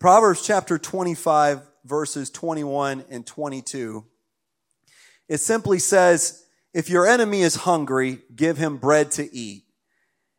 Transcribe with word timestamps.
Proverbs 0.00 0.46
chapter 0.46 0.78
25, 0.78 1.60
verses 1.84 2.30
21 2.30 3.04
and 3.10 3.26
22. 3.26 4.04
It 5.28 5.38
simply 5.38 5.80
says, 5.80 6.44
If 6.72 6.88
your 6.88 7.04
enemy 7.04 7.42
is 7.42 7.56
hungry, 7.56 8.20
give 8.36 8.58
him 8.58 8.76
bread 8.76 9.10
to 9.12 9.34
eat. 9.34 9.64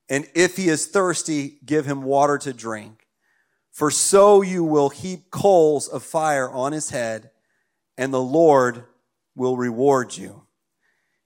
And 0.07 0.25
if 0.33 0.55
he 0.55 0.69
is 0.69 0.87
thirsty, 0.87 1.57
give 1.65 1.85
him 1.85 2.03
water 2.03 2.37
to 2.37 2.53
drink. 2.53 3.07
For 3.69 3.91
so 3.91 4.41
you 4.41 4.63
will 4.63 4.89
heap 4.89 5.29
coals 5.29 5.89
of 5.89 6.03
fire 6.03 6.49
on 6.49 6.71
his 6.71 6.91
head, 6.91 7.29
and 7.97 8.13
the 8.13 8.21
Lord 8.21 8.85
will 9.35 9.57
reward 9.57 10.15
you. 10.15 10.43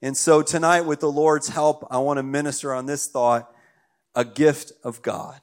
And 0.02 0.16
so 0.16 0.42
tonight, 0.42 0.82
with 0.82 0.98
the 0.98 1.10
Lord's 1.10 1.50
help, 1.50 1.86
I 1.88 1.98
want 1.98 2.16
to 2.16 2.24
minister 2.24 2.74
on 2.74 2.86
this 2.86 3.06
thought 3.06 3.48
a 4.16 4.24
gift 4.24 4.72
of 4.82 5.02
God. 5.02 5.40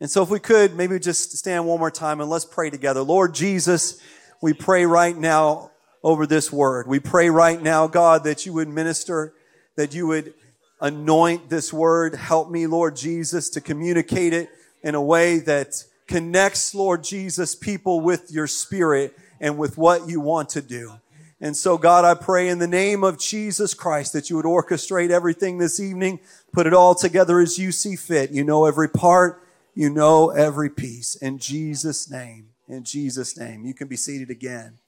And 0.00 0.10
so, 0.10 0.22
if 0.22 0.28
we 0.28 0.38
could, 0.38 0.76
maybe 0.76 0.98
just 0.98 1.36
stand 1.36 1.66
one 1.66 1.78
more 1.78 1.90
time 1.90 2.20
and 2.20 2.28
let's 2.28 2.44
pray 2.44 2.68
together. 2.68 3.00
Lord 3.00 3.34
Jesus, 3.34 4.00
we 4.42 4.52
pray 4.52 4.84
right 4.84 5.16
now 5.16 5.70
over 6.02 6.26
this 6.26 6.52
word. 6.52 6.86
We 6.86 7.00
pray 7.00 7.30
right 7.30 7.60
now, 7.60 7.86
God, 7.86 8.24
that 8.24 8.44
you 8.44 8.52
would 8.52 8.68
minister, 8.68 9.32
that 9.76 9.94
you 9.94 10.06
would 10.06 10.34
anoint 10.80 11.48
this 11.48 11.72
word. 11.72 12.14
Help 12.14 12.50
me, 12.50 12.66
Lord 12.66 12.96
Jesus, 12.96 13.48
to 13.50 13.60
communicate 13.60 14.32
it 14.32 14.50
in 14.82 14.94
a 14.94 15.02
way 15.02 15.38
that 15.40 15.82
connects, 16.06 16.74
Lord 16.74 17.02
Jesus, 17.02 17.54
people 17.54 18.00
with 18.00 18.30
your 18.30 18.46
spirit 18.46 19.18
and 19.40 19.58
with 19.58 19.76
what 19.76 20.08
you 20.08 20.20
want 20.20 20.50
to 20.50 20.62
do. 20.62 20.92
And 21.40 21.56
so, 21.56 21.76
God, 21.76 22.04
I 22.04 22.14
pray 22.14 22.48
in 22.48 22.58
the 22.58 22.66
name 22.66 23.04
of 23.04 23.18
Jesus 23.18 23.74
Christ 23.74 24.12
that 24.14 24.30
you 24.30 24.36
would 24.36 24.46
orchestrate 24.46 25.10
everything 25.10 25.58
this 25.58 25.80
evening, 25.80 26.20
put 26.52 26.66
it 26.66 26.72
all 26.72 26.94
together 26.94 27.40
as 27.40 27.58
you 27.58 27.72
see 27.72 27.96
fit. 27.96 28.30
You 28.30 28.42
know 28.42 28.64
every 28.64 28.88
part, 28.88 29.42
you 29.76 29.90
know 29.90 30.30
every 30.30 30.70
piece. 30.70 31.16
In 31.16 31.38
Jesus' 31.38 32.10
name, 32.10 32.48
in 32.66 32.82
Jesus' 32.82 33.36
name. 33.36 33.66
You 33.66 33.74
can 33.74 33.88
be 33.88 33.96
seated 33.96 34.30
again. 34.30 34.78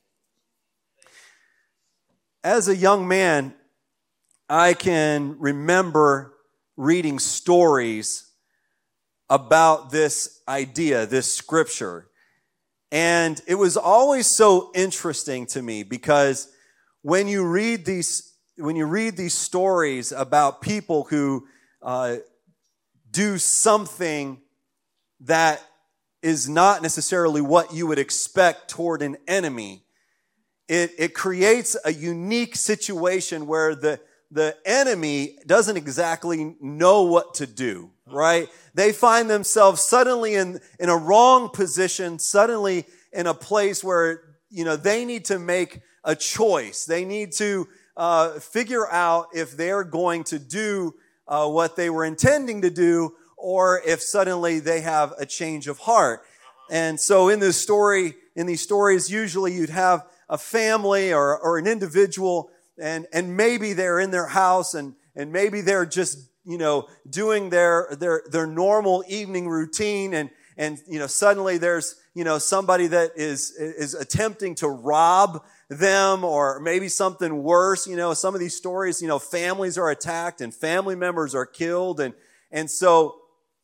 As 2.42 2.69
a 2.69 2.75
young 2.75 3.06
man, 3.06 3.53
I 4.48 4.72
can 4.72 5.39
remember 5.39 6.33
reading 6.78 7.19
stories 7.19 8.30
about 9.28 9.91
this 9.91 10.41
idea, 10.48 11.05
this 11.05 11.30
scripture. 11.30 12.08
And 12.91 13.42
it 13.47 13.56
was 13.56 13.77
always 13.77 14.27
so 14.27 14.70
interesting 14.75 15.45
to 15.48 15.61
me 15.61 15.83
because 15.83 16.50
when 17.02 17.28
you 17.28 17.47
read 17.47 17.84
these, 17.84 18.33
when 18.56 18.75
you 18.75 18.86
read 18.86 19.19
these 19.19 19.34
stories 19.34 20.12
about 20.12 20.62
people 20.62 21.05
who 21.05 21.47
uh, 21.83 22.17
do 23.11 23.36
something 23.36 24.41
that 25.20 25.62
is 26.22 26.48
not 26.48 26.83
necessarily 26.83 27.41
what 27.41 27.72
you 27.72 27.86
would 27.86 27.98
expect 27.98 28.69
toward 28.69 29.02
an 29.02 29.16
enemy, 29.27 29.84
it, 30.69 30.92
it 30.98 31.14
creates 31.14 31.77
a 31.84 31.92
unique 31.92 32.56
situation 32.56 33.46
where 33.46 33.74
the, 33.74 34.00
the 34.30 34.56
enemy 34.64 35.39
doesn't 35.46 35.77
exactly 35.77 36.56
know 36.61 37.02
what 37.02 37.34
to 37.34 37.46
do 37.46 37.91
right? 38.11 38.48
They 38.74 38.92
find 38.92 39.28
themselves 39.28 39.80
suddenly 39.83 40.34
in, 40.34 40.61
in 40.78 40.89
a 40.89 40.96
wrong 40.96 41.50
position, 41.50 42.19
suddenly 42.19 42.86
in 43.12 43.27
a 43.27 43.34
place 43.34 43.83
where, 43.83 44.22
you 44.50 44.64
know, 44.64 44.77
they 44.77 45.05
need 45.05 45.27
to 45.27 45.39
make 45.39 45.80
a 46.05 46.14
choice. 46.14 46.84
They 46.84 47.05
need 47.05 47.33
to 47.33 47.69
uh, 47.96 48.39
figure 48.39 48.89
out 48.91 49.28
if 49.34 49.56
they're 49.56 49.84
going 49.84 50.24
to 50.24 50.39
do 50.39 50.94
uh, 51.27 51.48
what 51.48 51.77
they 51.77 51.91
were 51.91 52.05
intending 52.05 52.62
to 52.62 52.70
do 52.70 53.14
or 53.39 53.81
if 53.86 54.03
suddenly 54.03 54.58
they 54.61 54.81
have 54.81 55.12
a 55.19 55.27
change 55.27 55.69
of 55.69 55.78
heart. 55.78 56.22
And 56.70 56.98
so 57.00 57.28
in 57.28 57.41
this 57.41 57.56
story, 57.56 58.14
in 58.36 58.47
these 58.47 58.61
stories, 58.61 59.11
usually 59.11 59.55
you'd 59.55 59.70
have 59.70 60.05
a 60.28 60.39
family 60.39 61.12
or, 61.12 61.39
or 61.39 61.58
an 61.58 61.67
individual 61.67 62.50
and, 62.80 63.06
and 63.12 63.36
maybe 63.36 63.73
they're 63.73 63.98
in 63.98 64.11
their 64.11 64.27
house 64.27 64.74
and, 64.74 64.95
and 65.17 65.33
maybe 65.33 65.61
they're 65.62 65.86
just 65.86 66.29
you 66.48 66.57
know, 66.57 66.89
doing 67.08 67.51
their, 67.51 67.89
their, 68.01 68.23
their 68.30 68.46
normal 68.46 69.05
evening 69.07 69.46
routine 69.48 70.14
and, 70.14 70.30
and, 70.57 70.80
you 70.89 70.98
know, 70.98 71.07
suddenly 71.07 71.58
there's, 71.58 71.96
you 72.14 72.24
know, 72.24 72.39
somebody 72.39 72.86
that 72.86 73.11
is, 73.17 73.51
is 73.51 73.95
attempting 73.95 74.55
to 74.57 74.67
rob 74.67 75.45
them 75.68 76.24
or 76.24 76.58
maybe 76.58 76.89
something 76.89 77.42
worse. 77.42 77.86
You 77.86 77.96
know, 77.96 78.14
some 78.14 78.35
of 78.35 78.41
these 78.41 78.57
stories, 78.57 79.02
you 79.02 79.08
know, 79.08 79.18
families 79.18 79.77
are 79.77 79.91
attacked 79.91 80.41
and 80.41 80.52
family 80.52 80.96
members 80.96 81.35
are 81.35 81.45
killed. 81.45 82.01
And, 82.01 82.14
and 82.51 82.70
so 82.70 83.17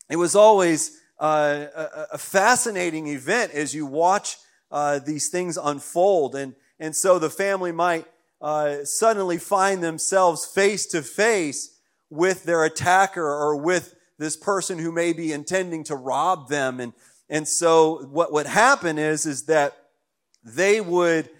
it 0.08 0.16
was 0.16 0.34
always 0.34 1.00
uh, 1.18 1.66
a, 1.74 2.06
a, 2.12 2.18
fascinating 2.18 3.06
event 3.06 3.52
as 3.52 3.74
you 3.74 3.86
watch 3.86 4.36
uh, 4.70 4.98
these 4.98 5.28
things 5.28 5.56
unfold. 5.56 6.34
And, 6.34 6.54
and 6.78 6.94
so 6.94 7.18
the 7.18 7.30
family 7.30 7.72
might 7.72 8.04
uh, 8.40 8.84
suddenly 8.84 9.38
find 9.38 9.82
themselves 9.82 10.44
face 10.44 10.86
to 10.86 11.02
face 11.02 11.78
with 12.10 12.44
their 12.44 12.64
attacker 12.64 13.24
or 13.24 13.56
with 13.56 13.94
this 14.18 14.36
person 14.36 14.78
who 14.78 14.92
may 14.92 15.12
be 15.12 15.32
intending 15.32 15.84
to 15.84 15.96
rob 15.96 16.48
them. 16.48 16.80
And, 16.80 16.92
and 17.28 17.46
so 17.46 18.06
what 18.10 18.32
would 18.32 18.46
happen 18.46 18.98
is, 18.98 19.24
is 19.24 19.44
that 19.44 19.76
they 20.44 20.80
would 20.80 21.30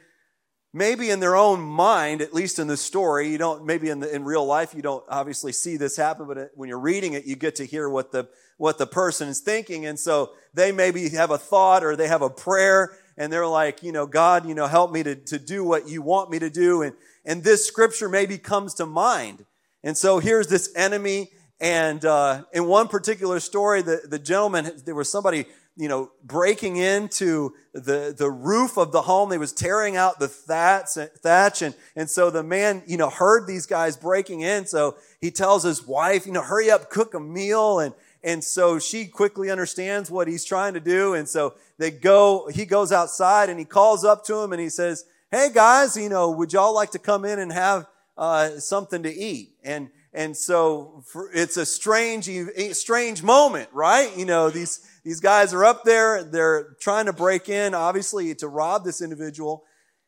maybe 0.74 1.08
in 1.08 1.20
their 1.20 1.36
own 1.36 1.60
mind, 1.60 2.20
at 2.20 2.34
least 2.34 2.58
in 2.58 2.66
the 2.66 2.76
story, 2.76 3.30
you 3.30 3.38
don't, 3.38 3.64
maybe 3.64 3.88
in, 3.90 4.00
the, 4.00 4.12
in 4.12 4.24
real 4.24 4.44
life, 4.44 4.74
you 4.74 4.82
don't 4.82 5.04
obviously 5.08 5.52
see 5.52 5.76
this 5.76 5.96
happen, 5.96 6.26
but 6.26 6.50
when 6.56 6.68
you're 6.68 6.80
reading 6.80 7.12
it, 7.12 7.24
you 7.24 7.36
get 7.36 7.54
to 7.54 7.64
hear 7.64 7.88
what 7.88 8.10
the, 8.10 8.28
what 8.56 8.76
the 8.76 8.86
person 8.86 9.28
is 9.28 9.38
thinking. 9.38 9.86
And 9.86 9.96
so 9.96 10.32
they 10.52 10.72
maybe 10.72 11.08
have 11.10 11.30
a 11.30 11.38
thought 11.38 11.84
or 11.84 11.94
they 11.94 12.08
have 12.08 12.22
a 12.22 12.28
prayer 12.28 12.98
and 13.16 13.32
they're 13.32 13.46
like, 13.46 13.84
you 13.84 13.92
know, 13.92 14.04
God, 14.04 14.48
you 14.48 14.54
know, 14.54 14.66
help 14.66 14.90
me 14.90 15.04
to, 15.04 15.14
to 15.14 15.38
do 15.38 15.62
what 15.62 15.88
you 15.88 16.02
want 16.02 16.28
me 16.28 16.40
to 16.40 16.50
do. 16.50 16.82
And, 16.82 16.94
and 17.24 17.44
this 17.44 17.64
scripture 17.64 18.08
maybe 18.08 18.36
comes 18.36 18.74
to 18.74 18.86
mind. 18.86 19.44
And 19.84 19.96
so 19.96 20.18
here's 20.18 20.48
this 20.48 20.72
enemy. 20.74 21.30
And 21.60 22.04
uh, 22.04 22.42
in 22.52 22.66
one 22.66 22.88
particular 22.88 23.38
story, 23.38 23.82
the, 23.82 24.02
the 24.04 24.18
gentleman, 24.18 24.72
there 24.84 24.96
was 24.96 25.08
somebody, 25.08 25.46
you 25.76 25.88
know, 25.88 26.10
breaking 26.22 26.76
into 26.76 27.54
the, 27.72 28.14
the 28.16 28.30
roof 28.30 28.76
of 28.76 28.92
the 28.92 29.02
home. 29.02 29.28
They 29.28 29.38
was 29.38 29.52
tearing 29.52 29.96
out 29.96 30.18
the 30.18 30.28
thatch, 30.28 30.90
thatch. 31.20 31.62
And, 31.62 31.74
and 31.96 32.08
so 32.08 32.30
the 32.30 32.42
man, 32.42 32.82
you 32.86 32.96
know, 32.96 33.10
heard 33.10 33.46
these 33.46 33.66
guys 33.66 33.96
breaking 33.96 34.42
in. 34.42 34.66
So 34.66 34.96
he 35.20 35.30
tells 35.30 35.64
his 35.64 35.86
wife, 35.86 36.26
you 36.26 36.32
know, 36.32 36.42
hurry 36.42 36.70
up, 36.70 36.90
cook 36.90 37.14
a 37.14 37.20
meal. 37.20 37.80
And, 37.80 37.94
and 38.22 38.44
so 38.44 38.78
she 38.78 39.06
quickly 39.06 39.50
understands 39.50 40.10
what 40.10 40.28
he's 40.28 40.44
trying 40.44 40.74
to 40.74 40.80
do. 40.80 41.14
And 41.14 41.28
so 41.28 41.54
they 41.78 41.90
go, 41.90 42.48
he 42.52 42.64
goes 42.64 42.92
outside 42.92 43.50
and 43.50 43.58
he 43.58 43.64
calls 43.64 44.04
up 44.04 44.24
to 44.26 44.38
him 44.38 44.52
and 44.52 44.60
he 44.60 44.68
says, 44.68 45.04
Hey 45.30 45.48
guys, 45.52 45.96
you 45.96 46.08
know, 46.08 46.30
would 46.30 46.52
y'all 46.52 46.74
like 46.74 46.92
to 46.92 46.98
come 47.00 47.24
in 47.24 47.40
and 47.40 47.52
have 47.52 47.86
uh, 48.16 48.60
something 48.60 49.02
to 49.02 49.12
eat. 49.12 49.54
And, 49.62 49.90
and 50.12 50.36
so 50.36 51.02
for, 51.06 51.30
it's 51.32 51.56
a 51.56 51.66
strange, 51.66 52.30
strange 52.72 53.22
moment, 53.22 53.68
right? 53.72 54.16
You 54.16 54.24
know, 54.24 54.50
these, 54.50 54.86
these 55.04 55.20
guys 55.20 55.53
are 55.53 55.65
up 55.65 55.84
there, 55.84 56.25
they're 56.25 56.76
trying 56.81 57.06
to 57.06 57.12
break 57.12 57.48
in, 57.48 57.75
obviously, 57.75 58.34
to 58.37 58.48
rob 58.48 58.84
this 58.84 59.03
individual. 59.03 59.65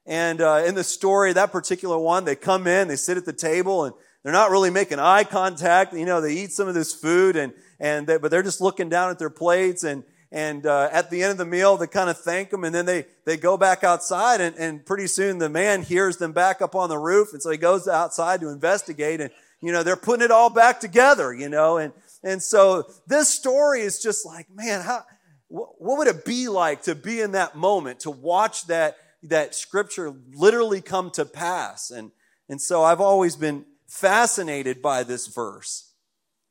And 0.07 0.41
uh, 0.41 0.63
in 0.67 0.75
the 0.75 0.85
story, 0.85 1.33
that 1.35 1.53
particular 1.53 1.99
one, 1.99 2.25
they 2.25 2.37
come 2.37 2.67
in, 2.67 2.89
they 2.89 2.97
sit 2.97 3.17
at 3.17 3.27
the 3.27 3.33
table, 3.33 3.85
and 3.85 3.95
they're 4.23 4.33
not 4.33 4.51
really 4.51 4.71
making 4.71 4.99
eye 4.99 5.25
contact. 5.25 5.93
You 5.93 6.07
know, 6.07 6.21
they 6.21 6.33
eat 6.33 6.53
some 6.53 6.67
of 6.67 6.75
this 6.75 6.95
food, 6.95 7.37
and, 7.37 7.53
and 7.79 8.07
they, 8.07 8.17
but 8.17 8.31
they're 8.31 8.43
just 8.43 8.61
looking 8.61 8.89
down 8.89 9.11
at 9.11 9.19
their 9.19 9.31
plates, 9.31 9.85
and, 9.85 10.03
and 10.33 10.67
uh, 10.67 10.89
at 10.93 11.11
the 11.11 11.23
end 11.23 11.33
of 11.33 11.39
the 11.39 11.47
meal, 11.47 11.77
they 11.77 11.87
kind 11.87 12.11
of 12.11 12.19
thank 12.19 12.51
them, 12.51 12.65
and 12.65 12.75
then 12.75 12.85
they, 12.85 13.07
they 13.25 13.37
go 13.37 13.57
back 13.57 13.85
outside, 13.85 14.41
and, 14.41 14.57
and 14.57 14.85
pretty 14.85 15.07
soon 15.07 15.39
the 15.39 15.49
man 15.49 15.83
hears 15.83 16.17
them 16.17 16.33
back 16.33 16.61
up 16.61 16.75
on 16.75 16.89
the 16.89 16.99
roof, 16.99 17.33
and 17.33 17.41
so 17.41 17.51
he 17.51 17.57
goes 17.57 17.87
outside 17.87 18.41
to 18.41 18.49
investigate, 18.49 19.21
and 19.21 19.31
you 19.61 19.73
know 19.73 19.83
they're 19.83 19.97
putting 19.97 20.25
it 20.25 20.31
all 20.31 20.51
back 20.51 20.81
together, 20.81 21.33
you 21.33 21.49
know, 21.49 21.79
and 21.79 21.93
and 22.23 22.43
so 22.43 22.85
this 23.07 23.29
story 23.29 23.83
is 23.83 24.03
just 24.03 24.27
like, 24.27 24.49
man, 24.51 24.81
how 24.81 25.05
what 25.49 25.99
would 25.99 26.09
it 26.09 26.25
be 26.25 26.49
like 26.49 26.83
to 26.83 26.95
be 26.95 27.21
in 27.21 27.33
that 27.33 27.55
moment, 27.57 28.01
to 28.01 28.11
watch 28.11 28.67
that 28.67 28.97
that 29.23 29.55
scripture 29.55 30.13
literally 30.35 30.81
come 30.81 31.11
to 31.13 31.25
pass, 31.25 31.91
and 31.91 32.11
and 32.49 32.61
so 32.61 32.83
I've 32.83 33.01
always 33.01 33.37
been 33.37 33.65
fascinated 33.87 34.83
by 34.83 35.05
this 35.05 35.29
verse, 35.29 35.93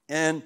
and 0.08 0.44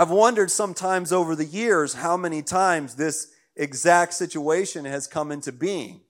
I've 0.00 0.08
wondered 0.08 0.50
sometimes 0.50 1.12
over 1.12 1.36
the 1.36 1.44
years 1.44 1.92
how 1.92 2.16
many 2.16 2.40
times 2.40 2.94
this 2.94 3.30
exact 3.54 4.14
situation 4.14 4.86
has 4.86 5.06
come 5.06 5.30
into 5.30 5.52
being. 5.52 6.00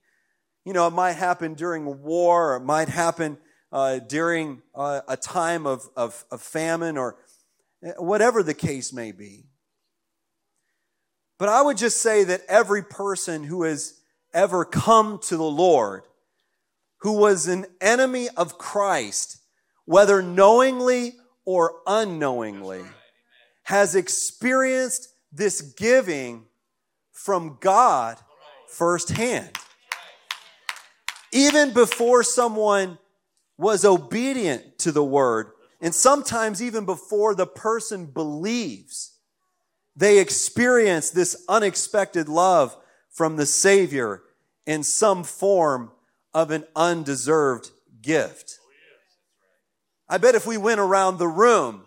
You 0.64 0.72
know, 0.72 0.86
it 0.86 0.92
might 0.92 1.14
happen 1.14 1.54
during 1.54 1.84
a 1.86 1.90
war, 1.90 2.52
or 2.52 2.56
it 2.58 2.62
might 2.62 2.88
happen 2.88 3.36
uh, 3.72 3.98
during 3.98 4.62
uh, 4.76 5.00
a 5.08 5.16
time 5.16 5.66
of, 5.66 5.88
of, 5.96 6.24
of 6.30 6.40
famine, 6.40 6.96
or 6.96 7.16
eh, 7.84 7.90
whatever 7.98 8.44
the 8.44 8.54
case 8.54 8.92
may 8.92 9.10
be. 9.10 9.46
But 11.36 11.48
I 11.48 11.60
would 11.60 11.76
just 11.76 12.00
say 12.00 12.22
that 12.22 12.42
every 12.48 12.84
person 12.84 13.42
who 13.42 13.64
has 13.64 14.00
ever 14.32 14.64
come 14.64 15.18
to 15.24 15.36
the 15.36 15.42
Lord, 15.42 16.04
who 16.98 17.14
was 17.14 17.48
an 17.48 17.66
enemy 17.80 18.28
of 18.36 18.56
Christ, 18.56 19.38
whether 19.84 20.22
knowingly 20.22 21.14
or 21.44 21.80
unknowingly, 21.88 22.84
has 23.70 23.94
experienced 23.94 25.06
this 25.30 25.60
giving 25.60 26.44
from 27.12 27.56
God 27.60 28.18
firsthand. 28.66 29.56
Even 31.32 31.72
before 31.72 32.24
someone 32.24 32.98
was 33.56 33.84
obedient 33.84 34.80
to 34.80 34.90
the 34.90 35.04
word, 35.04 35.52
and 35.80 35.94
sometimes 35.94 36.60
even 36.60 36.84
before 36.84 37.36
the 37.36 37.46
person 37.46 38.06
believes, 38.06 39.12
they 39.94 40.18
experience 40.18 41.10
this 41.10 41.44
unexpected 41.48 42.28
love 42.28 42.76
from 43.08 43.36
the 43.36 43.46
Savior 43.46 44.24
in 44.66 44.82
some 44.82 45.22
form 45.22 45.92
of 46.34 46.50
an 46.50 46.64
undeserved 46.74 47.70
gift. 48.02 48.58
I 50.08 50.18
bet 50.18 50.34
if 50.34 50.44
we 50.44 50.56
went 50.56 50.80
around 50.80 51.18
the 51.18 51.28
room 51.28 51.84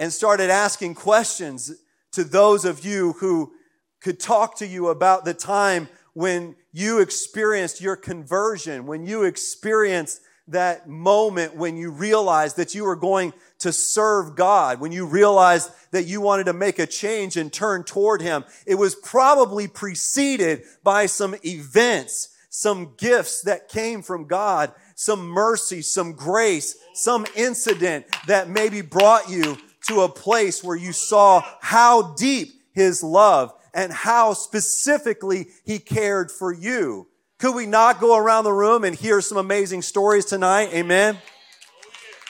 and 0.00 0.10
started 0.10 0.48
asking 0.48 0.94
questions 0.94 1.70
to 2.10 2.24
those 2.24 2.64
of 2.64 2.86
you 2.86 3.12
who 3.20 3.52
could 4.00 4.18
talk 4.18 4.56
to 4.56 4.66
you 4.66 4.88
about 4.88 5.26
the 5.26 5.34
time 5.34 5.88
when 6.14 6.56
you 6.72 7.00
experienced 7.00 7.82
your 7.82 7.96
conversion, 7.96 8.86
when 8.86 9.04
you 9.04 9.24
experienced 9.24 10.22
that 10.48 10.88
moment 10.88 11.54
when 11.54 11.76
you 11.76 11.90
realized 11.90 12.56
that 12.56 12.74
you 12.74 12.84
were 12.84 12.96
going 12.96 13.32
to 13.58 13.72
serve 13.72 14.34
God, 14.34 14.80
when 14.80 14.90
you 14.90 15.06
realized 15.06 15.70
that 15.90 16.06
you 16.06 16.20
wanted 16.20 16.44
to 16.44 16.54
make 16.54 16.78
a 16.78 16.86
change 16.86 17.36
and 17.36 17.52
turn 17.52 17.84
toward 17.84 18.22
Him, 18.22 18.44
it 18.66 18.76
was 18.76 18.94
probably 18.94 19.68
preceded 19.68 20.62
by 20.82 21.06
some 21.06 21.36
events, 21.44 22.30
some 22.48 22.94
gifts 22.96 23.42
that 23.42 23.68
came 23.68 24.00
from 24.00 24.26
God, 24.26 24.72
some 24.96 25.28
mercy, 25.28 25.82
some 25.82 26.14
grace, 26.14 26.74
some 26.94 27.26
incident 27.36 28.06
that 28.26 28.48
maybe 28.48 28.80
brought 28.80 29.28
you 29.30 29.56
to 29.88 30.02
a 30.02 30.08
place 30.08 30.62
where 30.62 30.76
you 30.76 30.92
saw 30.92 31.42
how 31.60 32.14
deep 32.14 32.48
His 32.72 33.02
love 33.02 33.52
and 33.72 33.92
how 33.92 34.34
specifically 34.34 35.48
He 35.64 35.78
cared 35.78 36.30
for 36.30 36.52
you. 36.52 37.06
Could 37.38 37.54
we 37.54 37.66
not 37.66 38.00
go 38.00 38.16
around 38.16 38.44
the 38.44 38.52
room 38.52 38.84
and 38.84 38.94
hear 38.94 39.20
some 39.20 39.38
amazing 39.38 39.82
stories 39.82 40.26
tonight? 40.26 40.70
Amen. 40.74 41.16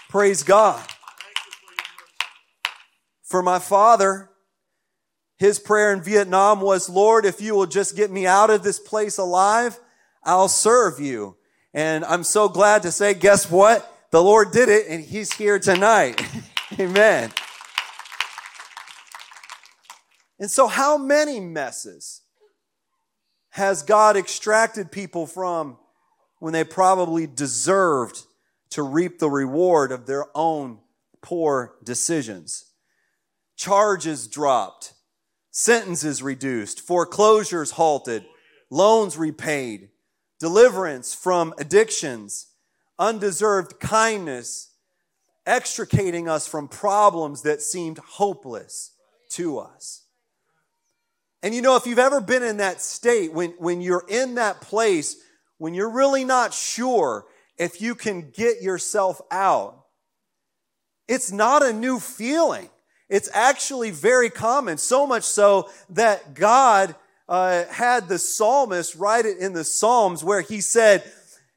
Praise 0.08 0.42
God. 0.42 0.80
For 3.24 3.42
my 3.42 3.58
father, 3.58 4.30
his 5.36 5.58
prayer 5.58 5.92
in 5.92 6.02
Vietnam 6.02 6.60
was, 6.60 6.88
Lord, 6.88 7.24
if 7.24 7.40
you 7.40 7.54
will 7.54 7.66
just 7.66 7.96
get 7.96 8.10
me 8.10 8.26
out 8.26 8.50
of 8.50 8.62
this 8.62 8.78
place 8.78 9.18
alive, 9.18 9.80
I'll 10.22 10.48
serve 10.48 11.00
you. 11.00 11.36
And 11.72 12.04
I'm 12.04 12.24
so 12.24 12.48
glad 12.48 12.82
to 12.82 12.92
say, 12.92 13.14
guess 13.14 13.50
what? 13.50 13.90
The 14.10 14.22
Lord 14.22 14.50
did 14.50 14.68
it 14.68 14.86
and 14.88 15.02
he's 15.02 15.32
here 15.32 15.58
tonight. 15.58 16.22
Amen. 16.78 17.32
And 20.38 20.50
so 20.50 20.68
how 20.68 20.96
many 20.96 21.40
messes 21.40 22.22
has 23.50 23.82
God 23.82 24.16
extracted 24.16 24.92
people 24.92 25.26
from 25.26 25.76
when 26.38 26.52
they 26.52 26.64
probably 26.64 27.26
deserved 27.26 28.22
to 28.70 28.82
reap 28.82 29.18
the 29.18 29.28
reward 29.28 29.90
of 29.90 30.06
their 30.06 30.26
own 30.34 30.78
poor 31.22 31.74
decisions? 31.82 32.66
Charges 33.56 34.28
dropped, 34.28 34.94
sentences 35.50 36.22
reduced, 36.22 36.80
foreclosures 36.80 37.72
halted, 37.72 38.24
loans 38.70 39.18
repaid, 39.18 39.90
deliverance 40.38 41.12
from 41.12 41.52
addictions, 41.58 42.46
undeserved 42.98 43.80
kindness, 43.80 44.69
extricating 45.50 46.28
us 46.28 46.46
from 46.46 46.68
problems 46.68 47.42
that 47.42 47.60
seemed 47.60 47.98
hopeless 47.98 48.92
to 49.30 49.58
us. 49.58 50.04
And 51.42 51.54
you 51.54 51.60
know, 51.60 51.76
if 51.76 51.86
you've 51.86 51.98
ever 51.98 52.20
been 52.20 52.42
in 52.42 52.58
that 52.58 52.80
state, 52.80 53.32
when, 53.32 53.50
when 53.58 53.80
you're 53.80 54.04
in 54.08 54.36
that 54.36 54.60
place, 54.60 55.16
when 55.58 55.74
you're 55.74 55.90
really 55.90 56.24
not 56.24 56.54
sure 56.54 57.26
if 57.58 57.82
you 57.82 57.94
can 57.94 58.30
get 58.30 58.62
yourself 58.62 59.20
out, 59.30 59.84
it's 61.08 61.32
not 61.32 61.64
a 61.64 61.72
new 61.72 61.98
feeling. 61.98 62.70
It's 63.08 63.28
actually 63.34 63.90
very 63.90 64.30
common, 64.30 64.78
so 64.78 65.04
much 65.04 65.24
so 65.24 65.68
that 65.90 66.34
God 66.34 66.94
uh, 67.28 67.64
had 67.66 68.08
the 68.08 68.18
psalmist 68.18 68.94
write 68.94 69.26
it 69.26 69.38
in 69.38 69.52
the 69.52 69.64
Psalms 69.64 70.22
where 70.22 70.42
he 70.42 70.60
said, 70.60 71.02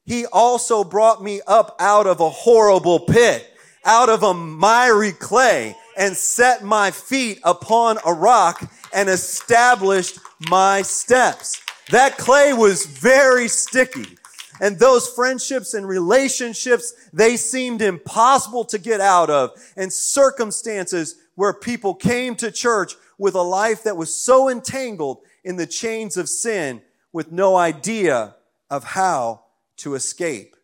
He 0.06 0.26
also 0.26 0.84
brought 0.84 1.24
me 1.24 1.42
up 1.46 1.76
out 1.80 2.08
of 2.08 2.20
a 2.20 2.30
horrible 2.30 3.00
pit, 3.00 3.53
out 3.86 4.10
of 4.10 4.24
a 4.24 4.34
miry 4.34 5.12
clay, 5.12 5.76
and 5.98 6.16
set 6.16 6.64
my 6.64 6.92
feet 6.92 7.40
upon 7.44 7.98
a 8.06 8.14
rock 8.14 8.70
and 8.94 9.10
established 9.10 10.18
my 10.50 10.82
steps. 10.82 11.62
That 11.92 12.18
clay 12.18 12.54
was 12.54 12.86
very 12.86 13.48
sticky. 13.48 14.18
And 14.62 14.80
those 14.80 15.08
friendships 15.08 15.74
and 15.74 15.88
relationships, 15.88 16.94
they 17.12 17.38
seemed 17.38 17.82
impossible 17.82 18.66
to 18.66 18.78
get 18.78 19.02
out 19.02 19.30
of. 19.30 19.52
And 19.76 19.92
circumstances 19.92 21.16
where 21.36 21.54
people 21.54 21.94
came 21.94 22.36
to 22.36 22.52
church 22.52 22.94
with 23.18 23.36
a 23.36 23.42
life 23.42 23.84
that 23.84 23.98
was 23.98 24.14
so 24.14 24.50
entangled 24.50 25.20
in 25.44 25.56
the 25.56 25.68
chains 25.68 26.18
of 26.18 26.30
sin 26.30 26.82
with 27.12 27.32
no 27.32 27.56
idea 27.56 28.36
of 28.70 28.84
how 28.84 29.42
to 29.78 29.96
escape. 29.96 30.56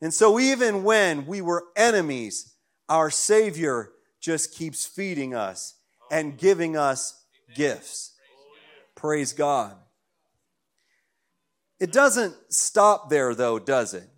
And 0.00 0.12
so 0.12 0.40
even 0.40 0.82
when 0.82 1.26
we 1.26 1.40
were 1.40 1.64
enemies, 1.76 2.51
our 2.92 3.10
Savior 3.10 3.90
just 4.20 4.54
keeps 4.54 4.84
feeding 4.84 5.34
us 5.34 5.76
and 6.10 6.36
giving 6.36 6.76
us 6.76 7.24
gifts. 7.54 8.12
Praise 8.94 9.32
God. 9.32 9.74
It 11.80 11.90
doesn't 11.90 12.34
stop 12.50 13.08
there, 13.08 13.34
though, 13.34 13.58
does 13.58 13.94
it? 13.94 14.10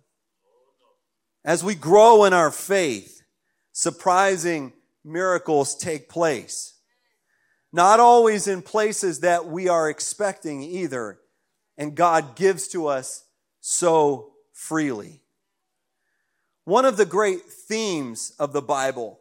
As 1.45 1.63
we 1.63 1.73
grow 1.73 2.25
in 2.25 2.33
our 2.33 2.51
faith, 2.51 3.21
surprising 3.71 4.73
miracles 5.05 5.77
take 5.77 6.09
place. 6.09 6.77
Not 7.71 8.01
always 8.01 8.45
in 8.45 8.61
places 8.61 9.21
that 9.21 9.47
we 9.47 9.69
are 9.69 9.89
expecting 9.89 10.61
either, 10.61 11.19
and 11.77 11.95
God 11.95 12.35
gives 12.35 12.67
to 12.69 12.87
us 12.87 13.23
so 13.61 14.33
freely. 14.51 15.21
One 16.65 16.85
of 16.85 16.97
the 16.97 17.05
great 17.05 17.43
themes 17.43 18.33
of 18.37 18.53
the 18.53 18.61
Bible 18.61 19.19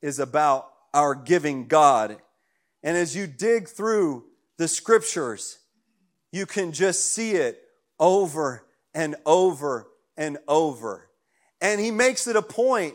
is 0.00 0.18
about 0.18 0.72
our 0.94 1.14
giving 1.14 1.66
God 1.66 2.16
and 2.86 2.96
as 2.96 3.16
you 3.16 3.26
dig 3.26 3.66
through 3.66 4.26
the 4.58 4.68
scriptures, 4.68 5.58
you 6.30 6.46
can 6.46 6.70
just 6.70 7.12
see 7.12 7.32
it 7.32 7.60
over 7.98 8.64
and 8.94 9.16
over 9.26 9.88
and 10.16 10.38
over. 10.46 11.08
And 11.60 11.80
he 11.80 11.90
makes 11.90 12.28
it 12.28 12.36
a 12.36 12.42
point 12.42 12.94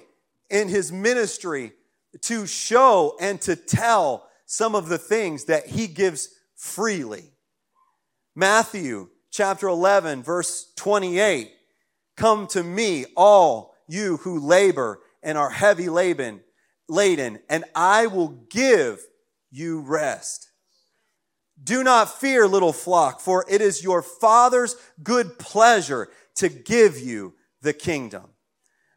in 0.49 0.69
his 0.69 0.93
ministry 0.93 1.73
to 2.21 2.47
show 2.47 3.17
and 3.19 3.41
to 3.41 3.57
tell 3.57 4.29
some 4.45 4.75
of 4.75 4.87
the 4.87 4.97
things 4.97 5.43
that 5.45 5.65
he 5.65 5.87
gives 5.87 6.29
freely. 6.55 7.33
Matthew 8.33 9.09
chapter 9.29 9.67
11, 9.67 10.23
verse 10.23 10.71
28 10.77 11.51
Come 12.15 12.47
to 12.47 12.63
me, 12.63 13.07
all 13.17 13.70
you 13.87 14.17
who 14.17 14.39
labor 14.39 14.99
and 15.23 15.37
are 15.37 15.49
heavy 15.49 15.89
laden, 15.89 16.41
laden, 16.87 17.39
and 17.49 17.63
I 17.75 18.07
will 18.07 18.29
give 18.49 19.01
you 19.51 19.81
rest. 19.81 20.49
Do 21.63 21.83
not 21.83 22.19
fear, 22.19 22.47
little 22.47 22.73
flock, 22.73 23.19
for 23.19 23.45
it 23.47 23.61
is 23.61 23.83
your 23.83 24.01
Father's 24.01 24.75
good 25.03 25.37
pleasure 25.37 26.09
to 26.35 26.49
give 26.49 26.97
you 26.97 27.33
the 27.61 27.73
kingdom. 27.73 28.31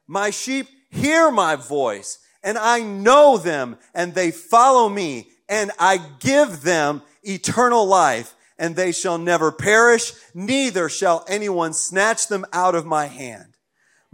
My 0.06 0.30
sheep 0.30 0.68
hear 0.90 1.30
my 1.30 1.56
voice, 1.56 2.18
and 2.42 2.56
I 2.56 2.80
know 2.80 3.36
them, 3.36 3.78
and 3.94 4.14
they 4.14 4.30
follow 4.30 4.88
me, 4.88 5.28
and 5.48 5.72
I 5.78 5.98
give 6.20 6.62
them 6.62 7.02
eternal 7.22 7.86
life, 7.86 8.34
and 8.58 8.76
they 8.76 8.92
shall 8.92 9.18
never 9.18 9.50
perish, 9.52 10.12
neither 10.32 10.88
shall 10.88 11.24
anyone 11.28 11.72
snatch 11.72 12.28
them 12.28 12.46
out 12.52 12.74
of 12.74 12.86
my 12.86 13.06
hand. 13.06 13.56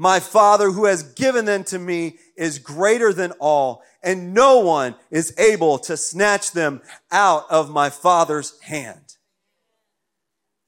My 0.01 0.19
Father 0.19 0.71
who 0.71 0.87
has 0.87 1.03
given 1.03 1.45
them 1.45 1.63
to 1.65 1.79
me 1.79 2.17
is 2.35 2.59
greater 2.59 3.13
than 3.13 3.33
all, 3.33 3.83
and 4.03 4.33
no 4.33 4.61
one 4.61 4.95
is 5.11 5.35
able 5.37 5.79
to 5.81 5.95
snatch 5.95 6.53
them 6.53 6.81
out 7.13 7.45
of 7.51 7.69
my 7.69 7.91
Father's 7.91 8.59
hand. 8.61 9.19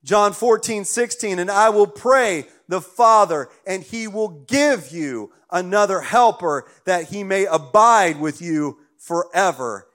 John 0.05 0.35
14, 0.35 0.85
16, 0.85 1.39
and 1.39 1.51
I 1.51 1.71
will 1.71 1.87
pray 1.87 2.45
the 2.69 2.83
Father, 2.83 3.49
and 3.67 3.83
he 3.83 4.07
will 4.07 4.29
give 4.29 4.91
you 4.91 5.33
another 5.51 6.03
helper 6.03 6.67
that 6.85 7.09
he 7.09 7.25
may 7.25 7.47
abide 7.47 8.21
with 8.21 8.43
you 8.43 8.81
forever. 8.99 9.89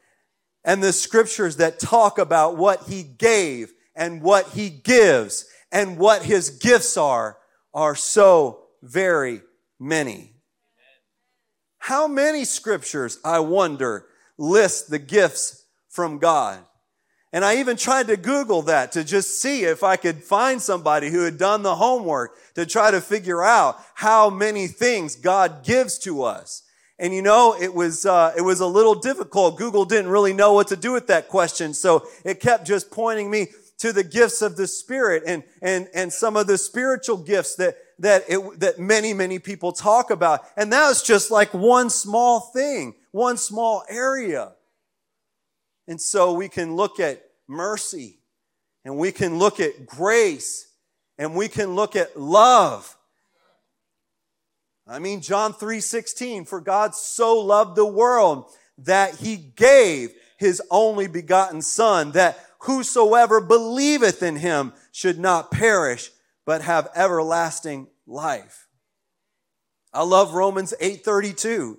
And 0.64 0.82
the 0.82 0.92
scriptures 0.92 1.58
that 1.58 1.78
talk 1.80 2.18
about 2.18 2.58
what 2.58 2.88
he 2.88 3.04
gave 3.04 3.72
and 3.96 4.24
what 4.24 4.48
he 4.54 4.72
gives 4.72 5.46
and 5.72 6.00
what 6.00 6.24
his 6.24 6.50
gifts 6.50 6.98
are 6.98 7.38
are 7.72 7.94
so 7.94 8.64
very 8.82 9.42
many. 9.80 10.34
How 11.80 12.08
many 12.08 12.44
scriptures, 12.46 13.20
I 13.24 13.40
wonder, 13.40 14.08
list 14.38 14.90
the 14.90 15.00
gifts 15.00 15.66
from 15.90 16.20
God? 16.20 16.60
And 17.34 17.44
I 17.44 17.58
even 17.58 17.78
tried 17.78 18.08
to 18.08 18.18
Google 18.18 18.62
that 18.64 18.94
to 18.94 19.04
just 19.04 19.42
see 19.42 19.64
if 19.64 19.84
I 19.84 19.96
could 19.96 20.24
find 20.24 20.62
somebody 20.62 21.10
who 21.10 21.22
had 21.22 21.38
done 21.38 21.62
the 21.62 21.76
homework 21.76 22.32
to 22.56 22.66
try 22.66 22.90
to 22.90 23.02
figure 23.02 23.44
out 23.44 23.78
how 23.96 24.30
many 24.30 24.68
things 24.68 25.16
God 25.16 25.64
gives 25.64 25.98
to 26.00 26.24
us. 26.24 26.64
And 27.00 27.14
you 27.14 27.22
know, 27.22 27.56
it 27.60 27.74
was, 27.74 28.06
uh, 28.06 28.34
it 28.36 28.42
was 28.42 28.60
a 28.60 28.66
little 28.66 28.96
difficult. 28.96 29.58
Google 29.58 29.86
didn't 29.86 30.10
really 30.10 30.34
know 30.34 30.54
what 30.54 30.70
to 30.70 30.76
do 30.76 30.94
with 30.94 31.08
that 31.08 31.28
question. 31.28 31.74
So 31.74 32.08
it 32.26 32.40
kept 32.40 32.66
just 32.66 32.90
pointing 32.90 33.30
me 33.30 33.48
to 33.80 33.94
the 33.94 34.04
gifts 34.04 34.42
of 34.42 34.56
the 34.56 34.68
Spirit 34.68 35.24
and, 35.26 35.44
and, 35.62 35.88
and 35.94 36.12
some 36.12 36.36
of 36.36 36.48
the 36.48 36.58
spiritual 36.58 37.18
gifts 37.18 37.56
that, 37.56 37.78
that 38.00 38.24
it, 38.28 38.60
that 38.60 38.80
many, 38.80 39.14
many 39.14 39.40
people 39.40 39.72
talk 39.72 40.10
about. 40.10 40.42
And 40.56 40.72
that 40.74 40.88
was 40.88 41.04
just 41.04 41.32
like 41.32 41.54
one 41.54 41.90
small 41.90 42.40
thing, 42.40 42.96
one 43.12 43.38
small 43.38 43.84
area. 43.90 44.54
And 45.88 46.02
so 46.02 46.34
we 46.34 46.50
can 46.50 46.76
look 46.76 47.00
at 47.00 47.24
mercy 47.48 48.20
and 48.84 48.98
we 48.98 49.12
can 49.12 49.38
look 49.38 49.60
at 49.60 49.86
grace 49.86 50.72
and 51.18 51.36
we 51.36 51.48
can 51.48 51.76
look 51.76 51.96
at 51.96 52.20
love. 52.20 52.96
I 54.88 55.00
mean, 55.00 55.22
John 55.22 55.54
3 55.54 55.80
16, 55.82 56.46
for 56.46 56.62
God 56.62 56.96
so 56.96 57.40
loved 57.40 57.76
the 57.76 57.86
world 57.86 58.46
that 58.80 59.16
he 59.16 59.36
gave 59.36 60.14
his 60.38 60.62
only 60.70 61.08
begotten 61.08 61.62
Son, 61.62 62.12
that 62.12 62.40
whosoever 62.60 63.42
believeth 63.42 64.24
in 64.24 64.38
him 64.38 64.74
should 64.92 65.20
not 65.20 65.52
perish, 65.52 66.12
but 66.46 66.62
have 66.62 66.90
everlasting 66.96 67.88
life. 68.06 68.68
I 69.94 70.04
love 70.04 70.34
Romans 70.34 70.74
8:32. 70.80 71.78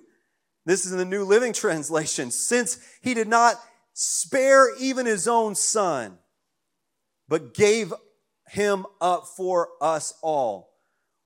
This 0.65 0.85
is 0.85 0.91
in 0.91 0.97
the 0.97 1.05
New 1.05 1.23
Living 1.23 1.53
Translation. 1.53 2.31
Since 2.31 2.79
he 3.01 3.13
did 3.13 3.27
not 3.27 3.55
spare 3.93 4.75
even 4.77 5.05
his 5.05 5.27
own 5.27 5.55
son, 5.55 6.17
but 7.27 7.53
gave 7.53 7.93
him 8.47 8.85
up 8.99 9.27
for 9.35 9.69
us 9.81 10.13
all, 10.21 10.73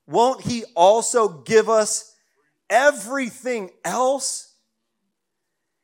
won't 0.08 0.42
he 0.42 0.66
also 0.76 1.28
give 1.28 1.70
us 1.70 2.16
everything 2.70 3.72
else? 3.86 4.56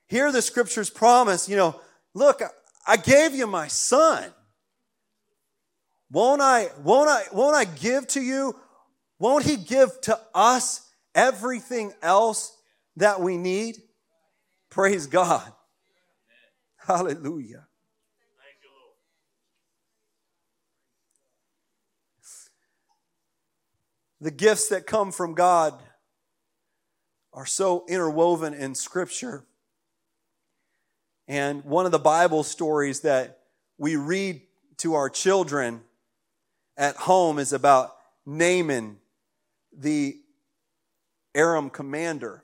Here 0.08 0.32
the 0.32 0.42
scriptures 0.42 0.90
promise, 0.90 1.48
you 1.48 1.56
know, 1.56 1.80
look, 2.14 2.42
I 2.86 2.98
gave 2.98 3.36
you 3.36 3.48
my 3.48 3.68
son. 3.68 4.34
Won't 6.12 6.42
I, 6.42 6.70
won't 6.84 7.10
I, 7.10 7.24
won't 7.32 7.56
I 7.56 7.66
give 7.66 8.08
to 8.10 8.22
you? 8.22 8.56
Won't 9.20 9.46
he 9.46 9.58
give 9.58 10.00
to 10.02 10.20
us 10.34 10.90
everything 11.14 11.94
else 12.02 12.56
that 12.96 13.22
we 13.22 13.38
need? 13.38 13.78
Praise 14.70 15.08
God. 15.08 15.52
Hallelujah. 16.78 17.68
The 24.22 24.32
gifts 24.32 24.70
that 24.70 24.86
come 24.86 25.12
from 25.12 25.34
God 25.34 25.82
are 27.32 27.46
so 27.46 27.86
interwoven 27.88 28.54
in 28.54 28.76
Scripture. 28.76 29.46
And 31.30 31.64
one 31.64 31.86
of 31.86 31.92
the 31.92 32.00
Bible 32.00 32.42
stories 32.42 33.02
that 33.02 33.38
we 33.78 33.96
read 33.96 34.42
to 34.78 34.96
our 34.96 35.12
children 35.12 35.82
at 36.76 36.96
home 36.96 37.38
is 37.38 37.54
about 37.54 37.96
Naaman, 38.26 38.98
the 39.72 40.18
Aram 41.36 41.70
commander. 41.70 42.44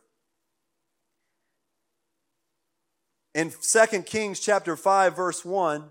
In 3.34 3.52
2 3.52 4.04
Kings 4.04 4.40
chapter 4.40 4.78
5 4.78 5.16
verse 5.16 5.44
1, 5.44 5.90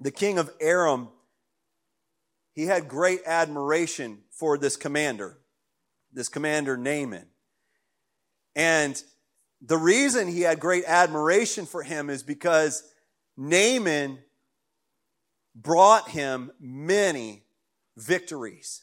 the 0.00 0.12
king 0.12 0.38
of 0.38 0.50
Aram 0.60 1.08
he 2.58 2.66
had 2.66 2.88
great 2.88 3.20
admiration 3.24 4.18
for 4.30 4.58
this 4.58 4.76
commander, 4.76 5.38
this 6.12 6.28
commander 6.28 6.76
Naaman. 6.76 7.26
And 8.56 9.00
the 9.60 9.76
reason 9.76 10.28
he 10.28 10.42
had 10.42 10.60
great 10.60 10.84
admiration 10.86 11.66
for 11.66 11.82
him 11.82 12.10
is 12.10 12.22
because 12.22 12.82
Naaman 13.36 14.18
brought 15.54 16.08
him 16.08 16.52
many 16.60 17.42
victories. 17.96 18.82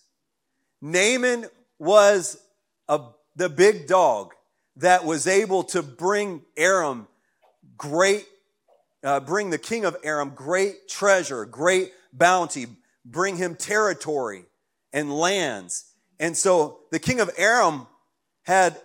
Naaman 0.81 1.45
was 1.79 2.37
a, 2.87 2.99
the 3.35 3.49
big 3.49 3.87
dog 3.87 4.33
that 4.77 5.05
was 5.05 5.27
able 5.27 5.63
to 5.63 5.81
bring 5.81 6.41
Aram 6.57 7.07
great, 7.77 8.27
uh, 9.03 9.21
bring 9.21 9.49
the 9.49 9.57
king 9.57 9.85
of 9.85 9.95
Aram 10.03 10.31
great 10.35 10.89
treasure, 10.89 11.45
great 11.45 11.93
bounty, 12.11 12.67
bring 13.05 13.37
him 13.37 13.55
territory 13.55 14.45
and 14.91 15.13
lands. 15.13 15.85
And 16.19 16.35
so 16.35 16.79
the 16.91 16.99
king 16.99 17.19
of 17.19 17.29
Aram 17.37 17.87
had 18.43 18.79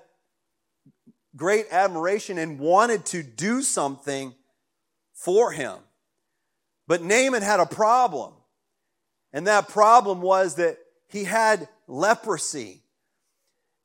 great 1.36 1.66
admiration 1.70 2.38
and 2.38 2.58
wanted 2.58 3.06
to 3.06 3.22
do 3.22 3.62
something 3.62 4.34
for 5.14 5.52
him. 5.52 5.76
But 6.86 7.02
Naaman 7.02 7.42
had 7.42 7.60
a 7.60 7.66
problem. 7.66 8.32
And 9.32 9.46
that 9.46 9.68
problem 9.68 10.22
was 10.22 10.56
that 10.56 10.78
he 11.08 11.24
had 11.24 11.68
leprosy. 11.86 12.82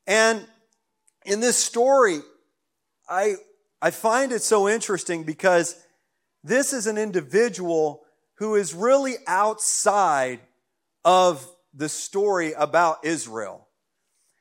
And 0.06 0.44
in 1.24 1.40
this 1.40 1.56
story, 1.56 2.20
I, 3.08 3.34
I 3.80 3.90
find 3.90 4.32
it 4.32 4.42
so 4.42 4.68
interesting 4.68 5.22
because 5.24 5.80
this 6.42 6.72
is 6.72 6.86
an 6.86 6.98
individual 6.98 8.02
who 8.38 8.54
is 8.54 8.74
really 8.74 9.14
outside 9.26 10.40
of 11.04 11.46
the 11.74 11.88
story 11.88 12.52
about 12.52 13.04
Israel. 13.04 13.65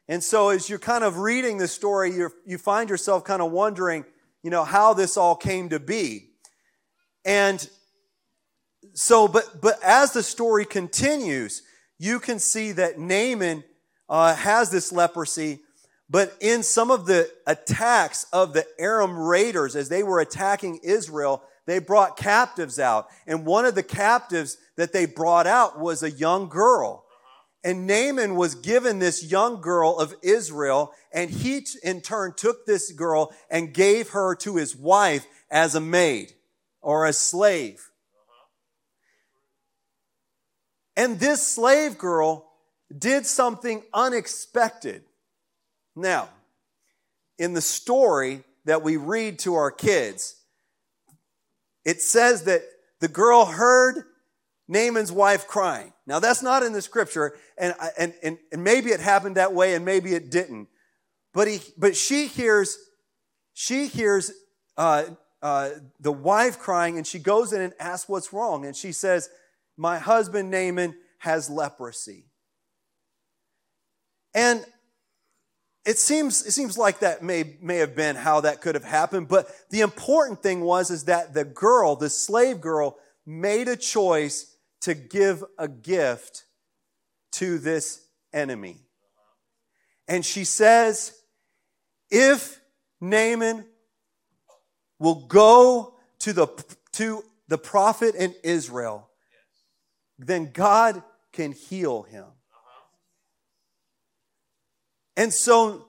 And 0.08 0.24
so 0.24 0.50
as 0.50 0.70
you're 0.70 0.80
kind 0.80 1.04
of 1.04 1.18
reading 1.18 1.58
the 1.58 1.68
story, 1.68 2.14
you 2.14 2.32
you 2.46 2.58
find 2.58 2.90
yourself 2.90 3.24
kind 3.24 3.42
of 3.42 3.52
wondering, 3.52 4.06
you 4.44 4.50
know, 4.50 4.64
how 4.64 4.94
this 4.94 5.18
all 5.18 5.36
came 5.36 5.70
to 5.70 5.80
be. 5.80 6.30
And 7.26 7.68
so, 8.94 9.28
but, 9.28 9.62
but 9.62 9.82
as 9.84 10.14
the 10.14 10.24
story 10.24 10.64
continues, 10.64 11.64
you 11.98 12.20
can 12.20 12.40
see 12.40 12.72
that 12.74 13.00
Naaman 13.00 13.64
uh, 14.08 14.36
has 14.36 14.70
this 14.70 14.92
leprosy, 14.92 15.60
but 16.10 16.36
in 16.40 16.62
some 16.62 16.92
of 16.92 17.06
the 17.06 17.30
attacks 17.48 18.26
of 18.32 18.54
the 18.54 18.66
Aram 18.78 19.18
raiders, 19.18 19.76
as 19.76 19.90
they 19.90 20.04
were 20.04 20.20
attacking 20.20 20.80
Israel, 20.84 21.44
they 21.66 21.80
brought 21.80 22.16
captives 22.16 22.80
out. 22.80 23.08
And 23.26 23.46
one 23.46 23.66
of 23.66 23.74
the 23.74 23.84
captives 23.84 24.58
that 24.78 24.94
they 24.94 25.06
brought 25.08 25.48
out 25.48 25.80
was 25.80 26.04
a 26.04 26.12
young 26.12 26.48
girl. 26.48 27.05
And 27.66 27.88
Naaman 27.88 28.36
was 28.36 28.54
given 28.54 29.00
this 29.00 29.24
young 29.24 29.60
girl 29.60 29.98
of 29.98 30.16
Israel, 30.22 30.94
and 31.12 31.32
he 31.32 31.66
in 31.82 32.02
turn 32.02 32.34
took 32.38 32.68
this 32.68 32.92
girl 32.92 33.34
and 33.50 33.74
gave 33.74 34.10
her 34.10 34.36
to 34.36 34.58
his 34.58 34.76
wife 34.76 35.26
as 35.50 35.74
a 35.74 35.82
maid 35.82 36.32
or 36.84 37.08
a 37.08 37.12
slave. 37.12 37.90
And 40.96 41.20
this 41.20 41.46
slave 41.46 41.98
girl 41.98 42.48
did 42.96 43.26
something 43.26 43.82
unexpected. 43.92 45.04
Now, 45.96 46.30
in 47.40 47.54
the 47.54 47.62
story 47.62 48.44
that 48.66 48.84
we 48.84 48.96
read 48.96 49.40
to 49.40 49.56
our 49.56 49.72
kids, 49.72 50.36
it 51.84 52.00
says 52.00 52.44
that 52.44 52.62
the 53.00 53.08
girl 53.08 53.46
heard 53.46 54.04
Naaman's 54.68 55.12
wife 55.12 55.48
crying. 55.48 55.94
Now, 56.08 56.20
that's 56.20 56.42
not 56.42 56.64
in 56.64 56.74
the 56.74 56.82
scripture, 56.82 57.36
and, 57.58 57.76
and, 57.98 58.14
and, 58.24 58.38
and 58.52 58.64
maybe 58.64 58.90
it 58.92 59.00
happened 59.00 59.38
that 59.38 59.54
way 59.54 59.76
and 59.76 59.86
maybe 59.86 60.14
it 60.14 60.32
didn't. 60.32 60.68
But, 61.34 61.48
he, 61.48 61.60
but 61.78 61.96
she 61.96 62.28
hears, 62.28 62.78
she 63.54 63.88
hears 63.88 64.32
uh, 64.78 65.06
uh, 65.42 65.72
the 66.00 66.12
wife 66.12 66.60
crying, 66.60 66.98
and 66.98 67.06
she 67.06 67.20
goes 67.20 67.54
in 67.54 67.62
and 67.62 67.74
asks 67.80 68.10
what's 68.10 68.34
wrong. 68.34 68.66
And 68.66 68.76
she 68.76 68.92
says, 68.92 69.30
My 69.78 70.00
husband 70.00 70.50
Naaman 70.50 70.96
has 71.20 71.50
leprosy. 71.50 72.26
And 74.34 74.66
it 75.86 76.00
seems, 76.00 76.46
it 76.46 76.52
seems 76.52 76.78
like 76.78 77.00
that 77.00 77.22
may, 77.22 77.58
may 77.62 77.78
have 77.78 77.96
been 77.96 78.16
how 78.16 78.42
that 78.42 78.62
could 78.62 78.76
have 78.76 78.84
happened, 78.84 79.28
but 79.28 79.48
the 79.70 79.82
important 79.82 80.42
thing 80.42 80.62
was 80.62 80.90
is 80.90 81.06
that 81.06 81.34
the 81.34 81.46
girl, 81.46 81.96
the 81.96 82.10
slave 82.10 82.60
girl, 82.60 82.98
made 83.26 83.68
a 83.68 83.76
choice 83.76 84.55
to 84.82 84.94
give 84.94 85.44
a 85.58 85.68
gift 85.68 86.46
to 87.34 87.58
this 87.58 88.06
enemy. 88.34 88.78
And 90.08 90.26
she 90.26 90.44
says, 90.44 91.18
if 92.12 92.60
Naaman 93.02 93.66
will 95.00 95.26
go 95.28 95.96
to 96.20 96.34
the, 96.34 96.48
to 96.94 97.24
the 97.48 97.58
prophet 97.58 98.16
in 98.16 98.34
Israel, 98.44 99.10
then 100.18 100.52
God 100.54 101.04
can 101.34 101.52
heal 101.52 102.04
him. 102.04 102.26
And 105.18 105.34
so 105.34 105.86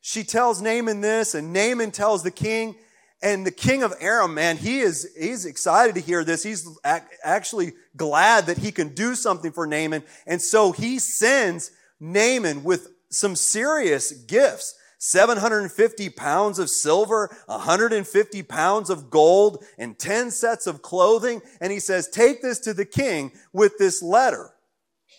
she 0.00 0.22
tells 0.24 0.62
Naaman 0.62 1.00
this, 1.00 1.34
and 1.34 1.52
Naaman 1.52 1.90
tells 1.90 2.22
the 2.22 2.30
king, 2.30 2.76
and 3.22 3.46
the 3.46 3.50
king 3.50 3.82
of 3.82 3.94
Aram, 4.00 4.34
man, 4.34 4.56
he 4.56 4.80
is 4.80 5.08
he's 5.18 5.46
excited 5.46 5.94
to 5.94 6.00
hear 6.00 6.22
this. 6.22 6.42
He's 6.42 6.68
actually 6.84 7.72
glad 7.96 8.46
that 8.46 8.58
he 8.58 8.70
can 8.70 8.94
do 8.94 9.14
something 9.14 9.52
for 9.52 9.66
Naaman, 9.66 10.02
and 10.26 10.40
so 10.40 10.72
he 10.72 10.98
sends 10.98 11.70
Naaman 11.98 12.62
with 12.62 12.88
some 13.10 13.36
serious 13.36 14.12
gifts. 14.12 14.74
750 14.98 16.08
pounds 16.08 16.58
of 16.58 16.70
silver, 16.70 17.30
150 17.46 18.42
pounds 18.44 18.88
of 18.88 19.10
gold, 19.10 19.62
and 19.76 19.98
10 19.98 20.30
sets 20.30 20.66
of 20.66 20.80
clothing. 20.80 21.42
And 21.60 21.70
he 21.70 21.80
says, 21.80 22.08
Take 22.08 22.40
this 22.40 22.58
to 22.60 22.72
the 22.72 22.86
king 22.86 23.32
with 23.52 23.76
this 23.78 24.02
letter, 24.02 24.54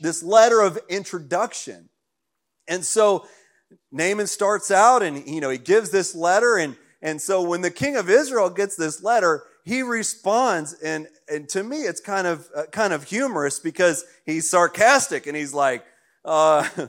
this 0.01 0.23
letter 0.23 0.61
of 0.61 0.79
introduction. 0.89 1.89
And 2.67 2.83
so 2.83 3.27
Naaman 3.91 4.25
starts 4.25 4.71
out 4.71 5.03
and, 5.03 5.27
you 5.27 5.41
know, 5.41 5.51
he 5.51 5.59
gives 5.59 5.91
this 5.91 6.15
letter. 6.15 6.57
And, 6.57 6.75
and 7.01 7.21
so 7.21 7.41
when 7.41 7.61
the 7.61 7.71
king 7.71 7.95
of 7.95 8.09
Israel 8.09 8.49
gets 8.49 8.75
this 8.75 9.03
letter, 9.03 9.43
he 9.63 9.81
responds. 9.81 10.73
And, 10.81 11.07
and 11.29 11.47
to 11.49 11.63
me, 11.63 11.81
it's 11.81 11.99
kind 11.99 12.25
of, 12.25 12.47
uh, 12.55 12.63
kind 12.71 12.93
of 12.93 13.03
humorous 13.03 13.59
because 13.59 14.05
he's 14.25 14.49
sarcastic 14.49 15.27
and 15.27 15.35
he's 15.35 15.53
like, 15.53 15.83
uh, 16.25 16.67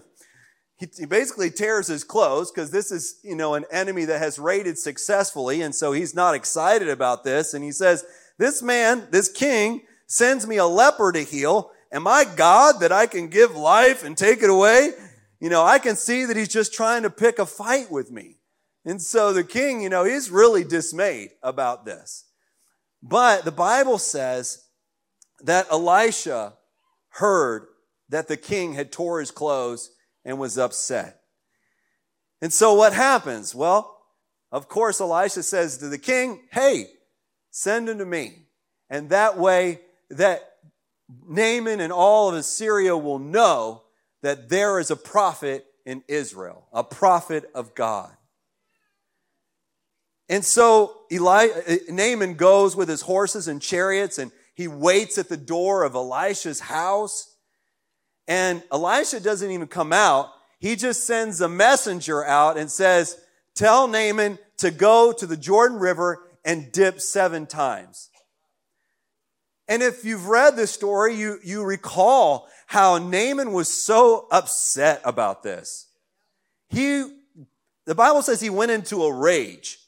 he, 0.79 0.87
he 0.99 1.07
basically 1.07 1.50
tears 1.50 1.88
his 1.88 2.05
clothes 2.05 2.50
because 2.50 2.71
this 2.71 2.91
is, 2.91 3.19
you 3.23 3.35
know, 3.35 3.55
an 3.55 3.65
enemy 3.71 4.05
that 4.07 4.21
has 4.21 4.38
raided 4.38 4.79
successfully. 4.79 5.61
And 5.61 5.75
so 5.75 5.93
he's 5.93 6.15
not 6.15 6.35
excited 6.35 6.88
about 6.88 7.25
this. 7.25 7.53
And 7.53 7.62
he 7.62 7.73
says, 7.73 8.05
this 8.38 8.62
man, 8.62 9.09
this 9.11 9.29
king 9.31 9.83
sends 10.07 10.47
me 10.47 10.57
a 10.57 10.67
leper 10.67 11.12
to 11.12 11.23
heal. 11.23 11.73
Am 11.93 12.07
I 12.07 12.25
God 12.25 12.81
that 12.81 12.93
I 12.93 13.07
can 13.07 13.29
give 13.29 13.57
life 13.57 14.05
and 14.05 14.17
take 14.17 14.43
it 14.43 14.50
away? 14.50 14.91
You 15.41 15.50
know, 15.50 15.65
I 15.65 15.79
can 15.79 15.97
see 15.97 16.25
that 16.25 16.37
he's 16.37 16.49
just 16.49 16.73
trying 16.73 17.03
to 17.03 17.11
pick 17.11 17.38
a 17.38 17.47
fight 17.47 17.91
with 17.91 18.11
me. 18.11 18.38
And 18.88 19.02
so 19.02 19.35
the 19.35 19.45
king, 19.45 19.83
you 19.83 19.90
know, 19.90 20.04
he's 20.04 20.30
really 20.30 20.64
dismayed 20.64 21.33
about 21.42 21.85
this. 21.85 22.25
But 23.02 23.45
the 23.45 23.52
Bible 23.52 23.99
says 23.99 24.64
that 25.40 25.71
Elisha 25.71 26.54
heard 27.11 27.66
that 28.09 28.28
the 28.28 28.38
king 28.38 28.73
had 28.73 28.90
tore 28.90 29.21
his 29.21 29.30
clothes 29.30 29.90
and 30.25 30.38
was 30.38 30.57
upset. 30.57 31.21
And 32.40 32.50
so 32.50 32.73
what 32.73 32.95
happens? 32.95 33.54
Well, 33.54 33.95
of 34.50 34.71
course, 34.71 35.02
Elisha 35.02 35.42
says 35.42 35.76
to 35.78 35.88
the 35.88 35.99
king, 35.99 36.40
Hey, 36.50 36.87
send 37.50 37.90
him 37.90 37.99
to 37.99 38.07
me. 38.07 38.47
And 38.88 39.11
that 39.11 39.37
way, 39.37 39.80
that 40.09 40.50
Naaman 41.28 41.83
and 41.83 41.92
all 41.92 42.30
of 42.30 42.37
Assyria 42.37 42.97
will 42.97 43.18
know 43.18 43.83
that 44.23 44.49
there 44.49 44.78
is 44.80 44.90
a 44.90 44.97
prophet 44.97 45.66
in 45.85 46.02
Israel, 46.09 46.68
a 46.73 46.83
prophet 46.83 47.50
of 47.54 47.75
God. 47.75 48.14
And 50.28 50.44
so 50.44 50.97
Eli, 51.11 51.49
uh, 51.49 51.75
Naaman 51.88 52.35
goes 52.35 52.76
with 52.76 52.88
his 52.88 53.02
horses 53.02 53.49
and 53.49 53.62
chariots 53.62 54.18
and 54.18 54.30
he 54.54 54.68
waits 54.68 55.18
at 55.18 55.28
the 55.28 55.37
door 55.37 55.85
of 55.85 55.94
Elisha's 55.94 56.61
house. 56.61 57.35
And 58.26 58.62
Elisha 58.70 59.20
doesn't 59.20 59.50
even 59.50 59.68
come 59.68 59.92
out. 59.92 60.30
He 60.58 60.76
just 60.76 61.06
sends 61.06 61.40
a 61.40 61.49
messenger 61.49 62.25
out 62.25 62.58
and 62.58 62.70
says, 62.70 63.16
Tell 63.54 63.88
Naaman 63.88 64.38
to 64.58 64.70
go 64.70 65.12
to 65.12 65.26
the 65.26 65.37
Jordan 65.37 65.78
River 65.78 66.23
and 66.44 66.70
dip 66.73 67.00
seven 67.00 67.47
times. 67.47 68.11
And 69.68 69.82
if 69.82 70.04
you've 70.04 70.26
read 70.26 70.56
this 70.56 70.70
story, 70.70 71.14
you, 71.14 71.38
you 71.44 71.62
recall 71.62 72.49
how 72.66 72.99
Naaman 72.99 73.52
was 73.52 73.68
so 73.68 74.26
upset 74.30 75.00
about 75.04 75.42
this. 75.42 75.87
He, 76.68 77.04
the 77.85 77.94
Bible 77.94 78.23
says 78.23 78.40
he 78.40 78.50
went 78.50 78.70
into 78.70 79.04
a 79.04 79.12
rage. 79.12 79.78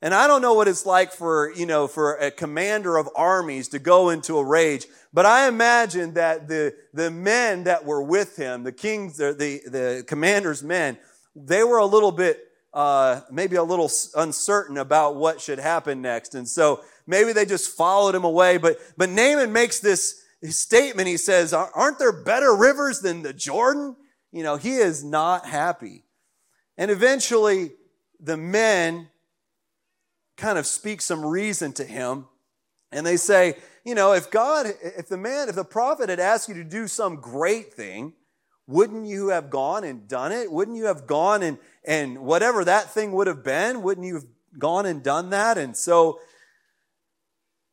And 0.00 0.14
I 0.14 0.28
don't 0.28 0.42
know 0.42 0.54
what 0.54 0.68
it's 0.68 0.86
like 0.86 1.12
for, 1.12 1.52
you 1.54 1.66
know, 1.66 1.88
for 1.88 2.14
a 2.14 2.30
commander 2.30 2.96
of 2.96 3.08
armies 3.16 3.68
to 3.68 3.80
go 3.80 4.10
into 4.10 4.38
a 4.38 4.44
rage, 4.44 4.86
but 5.12 5.26
I 5.26 5.48
imagine 5.48 6.14
that 6.14 6.46
the, 6.46 6.74
the 6.94 7.10
men 7.10 7.64
that 7.64 7.84
were 7.84 8.02
with 8.02 8.36
him, 8.36 8.62
the 8.62 8.72
kings, 8.72 9.16
the, 9.16 9.32
the, 9.32 9.68
the 9.68 10.04
commander's 10.06 10.62
men, 10.62 10.98
they 11.34 11.64
were 11.64 11.78
a 11.78 11.86
little 11.86 12.12
bit, 12.12 12.38
uh, 12.72 13.22
maybe 13.30 13.56
a 13.56 13.62
little 13.62 13.90
uncertain 14.14 14.76
about 14.76 15.16
what 15.16 15.40
should 15.40 15.58
happen 15.58 16.00
next. 16.00 16.34
And 16.36 16.48
so 16.48 16.84
maybe 17.06 17.32
they 17.32 17.44
just 17.44 17.76
followed 17.76 18.14
him 18.14 18.24
away. 18.24 18.58
But, 18.58 18.78
but 18.96 19.08
Naaman 19.08 19.52
makes 19.52 19.80
this 19.80 20.22
statement. 20.44 21.08
He 21.08 21.16
says, 21.16 21.52
aren't 21.52 21.98
there 21.98 22.12
better 22.12 22.54
rivers 22.54 23.00
than 23.00 23.22
the 23.22 23.32
Jordan? 23.32 23.96
You 24.30 24.44
know, 24.44 24.56
he 24.56 24.76
is 24.76 25.02
not 25.02 25.46
happy. 25.46 26.04
And 26.76 26.90
eventually 26.90 27.72
the 28.20 28.36
men 28.36 29.08
kind 30.38 30.56
of 30.56 30.66
speak 30.66 31.02
some 31.02 31.26
reason 31.26 31.72
to 31.74 31.84
him. 31.84 32.26
And 32.90 33.04
they 33.04 33.18
say, 33.18 33.56
you 33.84 33.94
know, 33.94 34.12
if 34.12 34.30
God, 34.30 34.66
if 34.82 35.08
the 35.08 35.18
man, 35.18 35.50
if 35.50 35.56
the 35.56 35.64
prophet 35.64 36.08
had 36.08 36.20
asked 36.20 36.48
you 36.48 36.54
to 36.54 36.64
do 36.64 36.88
some 36.88 37.16
great 37.16 37.74
thing, 37.74 38.14
wouldn't 38.66 39.06
you 39.06 39.28
have 39.28 39.50
gone 39.50 39.84
and 39.84 40.08
done 40.08 40.32
it? 40.32 40.50
Wouldn't 40.50 40.76
you 40.76 40.86
have 40.86 41.06
gone 41.06 41.42
and, 41.42 41.58
and 41.84 42.18
whatever 42.18 42.64
that 42.64 42.90
thing 42.90 43.12
would 43.12 43.26
have 43.26 43.44
been, 43.44 43.82
wouldn't 43.82 44.06
you 44.06 44.14
have 44.14 44.26
gone 44.58 44.86
and 44.86 45.02
done 45.02 45.30
that? 45.30 45.58
And 45.58 45.76
so 45.76 46.20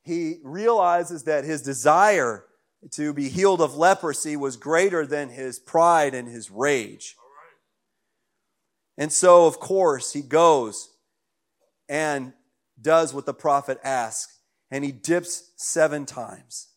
he 0.03 0.37
realizes 0.43 1.23
that 1.23 1.43
his 1.43 1.61
desire 1.61 2.45
to 2.91 3.13
be 3.13 3.29
healed 3.29 3.61
of 3.61 3.75
leprosy 3.75 4.35
was 4.35 4.57
greater 4.57 5.05
than 5.05 5.29
his 5.29 5.59
pride 5.59 6.13
and 6.13 6.27
his 6.27 6.51
rage. 6.51 7.15
And 8.97 9.11
so, 9.11 9.47
of 9.47 9.59
course, 9.59 10.13
he 10.13 10.21
goes 10.21 10.89
and 11.89 12.33
does 12.81 13.13
what 13.13 13.25
the 13.25 13.33
prophet 13.33 13.79
asks, 13.83 14.39
and 14.71 14.83
he 14.83 14.91
dips 14.91 15.51
seven 15.55 16.05
times. 16.05 16.67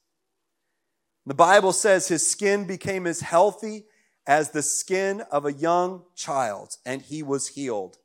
The 1.26 1.34
Bible 1.34 1.72
says 1.72 2.08
his 2.08 2.28
skin 2.28 2.66
became 2.66 3.06
as 3.06 3.20
healthy 3.20 3.84
as 4.26 4.50
the 4.50 4.62
skin 4.62 5.22
of 5.32 5.44
a 5.44 5.52
young 5.52 6.02
child, 6.14 6.76
and 6.87 7.02
he 7.02 7.22
was 7.22 7.48
healed. 7.48 7.98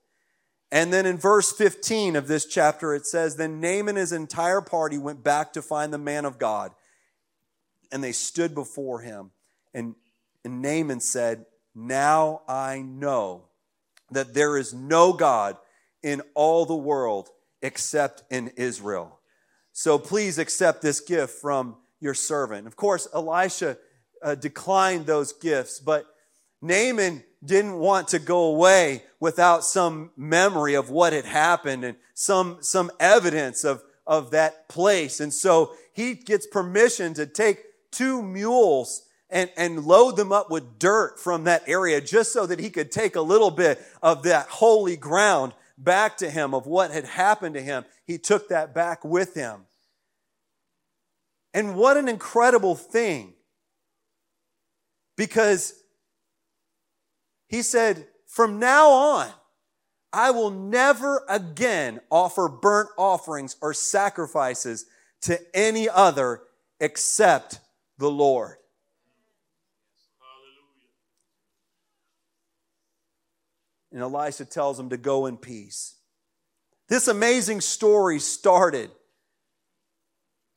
And 0.71 0.91
then 0.91 1.05
in 1.05 1.17
verse 1.17 1.51
15 1.51 2.15
of 2.15 2.27
this 2.27 2.45
chapter, 2.45 2.95
it 2.95 3.05
says, 3.05 3.35
Then 3.35 3.61
Naaman 3.61 3.89
and 3.89 3.97
his 3.99 4.11
entire 4.11 4.61
party 4.61 4.97
went 4.97 5.23
back 5.23 5.53
to 5.53 5.61
find 5.61 5.93
the 5.93 5.97
man 5.97 6.25
of 6.25 6.39
God, 6.39 6.71
and 7.91 8.03
they 8.03 8.11
stood 8.11 8.55
before 8.55 9.01
him. 9.01 9.31
And, 9.73 9.95
and 10.43 10.61
Naaman 10.61 10.99
said, 10.99 11.45
Now 11.75 12.41
I 12.47 12.81
know 12.81 13.49
that 14.09 14.33
there 14.33 14.57
is 14.57 14.73
no 14.73 15.13
God 15.13 15.57
in 16.01 16.21
all 16.33 16.65
the 16.65 16.75
world 16.75 17.29
except 17.63 18.23
in 18.29 18.49
Israel. 18.57 19.19
So 19.71 19.97
please 19.97 20.37
accept 20.37 20.83
this 20.83 20.99
gift 20.99 21.33
from 21.33 21.77
your 21.99 22.13
servant. 22.13 22.67
Of 22.67 22.75
course, 22.75 23.07
Elisha 23.13 23.77
uh, 24.21 24.35
declined 24.35 25.07
those 25.07 25.33
gifts, 25.33 25.79
but 25.79 26.05
Naaman 26.61 27.23
didn't 27.43 27.79
want 27.79 28.09
to 28.09 28.19
go 28.19 28.45
away 28.45 29.03
without 29.19 29.63
some 29.63 30.11
memory 30.15 30.75
of 30.75 30.89
what 30.89 31.13
had 31.13 31.25
happened 31.25 31.83
and 31.83 31.97
some, 32.13 32.57
some 32.61 32.91
evidence 32.99 33.63
of, 33.63 33.81
of 34.05 34.31
that 34.31 34.69
place. 34.69 35.19
And 35.19 35.33
so 35.33 35.73
he 35.93 36.13
gets 36.13 36.45
permission 36.45 37.13
to 37.15 37.25
take 37.25 37.63
two 37.91 38.21
mules 38.21 39.07
and, 39.29 39.49
and 39.57 39.85
load 39.85 40.15
them 40.15 40.31
up 40.31 40.51
with 40.51 40.77
dirt 40.77 41.19
from 41.19 41.45
that 41.45 41.63
area 41.67 41.99
just 41.99 42.31
so 42.31 42.45
that 42.45 42.59
he 42.59 42.69
could 42.69 42.91
take 42.91 43.15
a 43.15 43.21
little 43.21 43.51
bit 43.51 43.81
of 44.01 44.23
that 44.23 44.47
holy 44.47 44.95
ground 44.95 45.53
back 45.77 46.17
to 46.17 46.29
him 46.29 46.53
of 46.53 46.67
what 46.67 46.91
had 46.91 47.05
happened 47.05 47.55
to 47.55 47.61
him. 47.61 47.85
He 48.05 48.17
took 48.17 48.49
that 48.49 48.73
back 48.73 49.03
with 49.03 49.33
him. 49.33 49.65
And 51.53 51.75
what 51.75 51.97
an 51.97 52.07
incredible 52.07 52.75
thing. 52.75 53.33
Because 55.15 55.73
he 57.47 57.61
said, 57.61 58.07
from 58.27 58.59
now 58.59 58.89
on, 58.89 59.29
I 60.11 60.31
will 60.31 60.51
never 60.51 61.23
again 61.29 61.99
offer 62.09 62.47
burnt 62.47 62.89
offerings 62.97 63.55
or 63.61 63.73
sacrifices 63.73 64.85
to 65.21 65.39
any 65.55 65.87
other 65.89 66.41
except 66.79 67.59
the 67.97 68.09
Lord. 68.09 68.57
And 73.93 74.01
Elisha 74.01 74.45
tells 74.45 74.79
him 74.79 74.89
to 74.89 74.97
go 74.97 75.27
in 75.27 75.37
peace. 75.37 75.95
This 76.89 77.07
amazing 77.07 77.61
story 77.61 78.19
started 78.19 78.89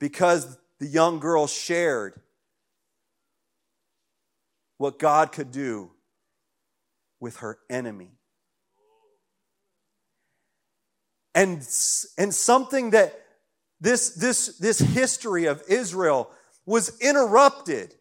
because 0.01 0.59
the 0.81 0.87
young 0.87 1.20
girl 1.20 1.46
shared 1.46 2.18
what 4.79 4.99
God 4.99 5.33
could 5.33 5.53
do 5.53 5.90
with 7.20 7.37
her 7.37 7.59
enemy. 7.68 8.11
And, 11.35 11.59
and 12.16 12.35
something 12.35 12.90
that 12.90 13.22
this, 13.81 14.14
this, 14.14 14.57
this 14.59 14.79
history 14.79 15.44
of 15.44 15.62
Israel 15.68 16.31
was 16.64 16.99
interrupted 17.01 17.94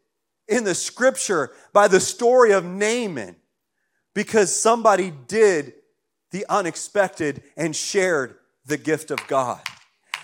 in 0.47 0.63
the 0.63 0.75
scripture 0.75 1.51
by 1.73 1.89
the 1.89 1.99
story 1.99 2.51
of 2.51 2.63
Naaman 2.63 3.35
because 4.15 4.55
somebody 4.55 5.11
did 5.27 5.73
the 6.31 6.45
unexpected 6.49 7.43
and 7.55 7.75
shared 7.75 8.35
the 8.65 8.77
gift 8.77 9.11
of 9.11 9.19
God. 9.27 9.61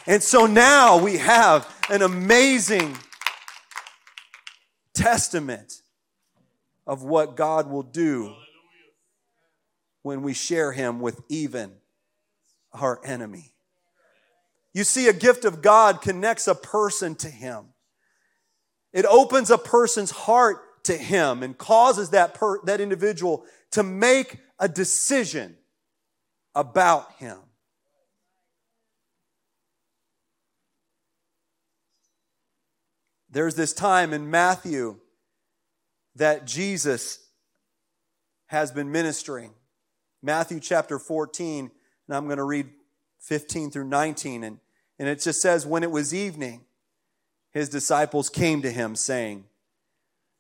And 0.07 0.23
so 0.23 0.47
now 0.47 0.97
we 0.97 1.17
have 1.17 1.69
an 1.91 2.01
amazing 2.01 2.97
testament 4.95 5.81
of 6.87 7.03
what 7.03 7.35
God 7.35 7.69
will 7.69 7.83
do 7.83 8.33
when 10.01 10.23
we 10.23 10.33
share 10.33 10.71
Him 10.71 10.99
with 10.99 11.21
even 11.29 11.73
our 12.73 12.99
enemy. 13.05 13.53
You 14.73 14.85
see, 14.85 15.07
a 15.07 15.13
gift 15.13 15.45
of 15.45 15.61
God 15.61 16.01
connects 16.01 16.47
a 16.47 16.55
person 16.55 17.13
to 17.15 17.29
Him. 17.29 17.65
It 18.93 19.05
opens 19.05 19.51
a 19.51 19.57
person's 19.57 20.11
heart 20.11 20.61
to 20.83 20.97
Him 20.97 21.43
and 21.43 21.57
causes 21.57 22.09
that, 22.09 22.33
per, 22.33 22.63
that 22.65 22.81
individual 22.81 23.45
to 23.71 23.83
make 23.83 24.37
a 24.59 24.67
decision 24.67 25.57
about 26.55 27.11
Him. 27.13 27.37
There's 33.29 33.55
this 33.55 33.71
time 33.71 34.11
in 34.11 34.29
Matthew 34.29 34.97
that 36.15 36.45
Jesus 36.45 37.19
has 38.47 38.71
been 38.71 38.91
ministering. 38.91 39.51
Matthew 40.21 40.59
chapter 40.59 40.99
14, 40.99 41.71
and 42.07 42.17
I'm 42.17 42.25
going 42.25 42.37
to 42.37 42.43
read 42.43 42.67
15 43.19 43.71
through 43.71 43.85
19. 43.85 44.43
And, 44.43 44.59
and 44.99 45.07
it 45.07 45.21
just 45.21 45.41
says, 45.41 45.65
When 45.65 45.83
it 45.83 45.91
was 45.91 46.13
evening, 46.13 46.65
his 47.51 47.69
disciples 47.69 48.29
came 48.29 48.61
to 48.61 48.71
him, 48.71 48.95
saying, 48.95 49.45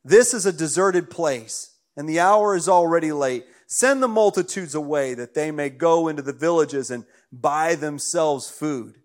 This 0.03 0.33
is 0.33 0.45
a 0.45 0.53
deserted 0.53 1.09
place, 1.09 1.75
and 1.95 2.07
the 2.07 2.19
hour 2.19 2.55
is 2.55 2.67
already 2.67 3.11
late. 3.11 3.45
Send 3.67 4.01
the 4.01 4.07
multitudes 4.07 4.75
away 4.75 5.13
that 5.13 5.33
they 5.33 5.51
may 5.51 5.69
go 5.69 6.07
into 6.07 6.21
the 6.21 6.33
villages 6.33 6.91
and 6.91 7.05
buy 7.31 7.75
themselves 7.75 8.49
food. 8.49 8.95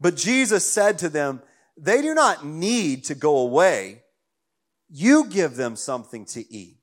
But 0.00 0.16
Jesus 0.16 0.70
said 0.70 0.98
to 0.98 1.08
them, 1.08 1.42
They 1.76 2.02
do 2.02 2.14
not 2.14 2.44
need 2.44 3.04
to 3.04 3.14
go 3.14 3.38
away. 3.38 4.02
You 4.88 5.26
give 5.26 5.56
them 5.56 5.76
something 5.76 6.24
to 6.26 6.50
eat. 6.52 6.78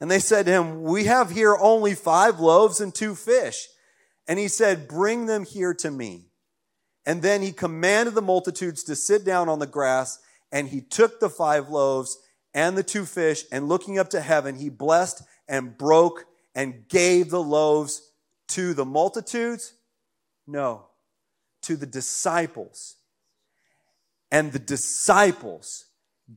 And 0.00 0.10
they 0.10 0.18
said 0.18 0.46
to 0.46 0.52
him, 0.52 0.82
We 0.82 1.04
have 1.04 1.30
here 1.30 1.56
only 1.56 1.94
five 1.94 2.40
loaves 2.40 2.80
and 2.80 2.94
two 2.94 3.14
fish. 3.14 3.68
And 4.26 4.38
he 4.38 4.48
said, 4.48 4.88
Bring 4.88 5.26
them 5.26 5.44
here 5.44 5.74
to 5.74 5.90
me. 5.90 6.26
And 7.06 7.22
then 7.22 7.42
he 7.42 7.52
commanded 7.52 8.14
the 8.14 8.22
multitudes 8.22 8.84
to 8.84 8.96
sit 8.96 9.24
down 9.24 9.48
on 9.48 9.58
the 9.58 9.66
grass, 9.66 10.18
and 10.52 10.68
he 10.68 10.80
took 10.80 11.20
the 11.20 11.30
five 11.30 11.68
loaves 11.68 12.18
and 12.52 12.76
the 12.76 12.82
two 12.82 13.04
fish, 13.04 13.44
and 13.52 13.68
looking 13.68 13.98
up 13.98 14.10
to 14.10 14.20
heaven, 14.20 14.56
he 14.56 14.68
blessed 14.68 15.22
and 15.48 15.78
broke 15.78 16.24
and 16.54 16.88
gave 16.88 17.30
the 17.30 17.42
loaves 17.42 18.10
to 18.48 18.74
the 18.74 18.84
multitudes? 18.84 19.74
No, 20.46 20.86
to 21.62 21.76
the 21.76 21.86
disciples. 21.86 22.96
And 24.32 24.52
the 24.52 24.58
disciples 24.58 25.86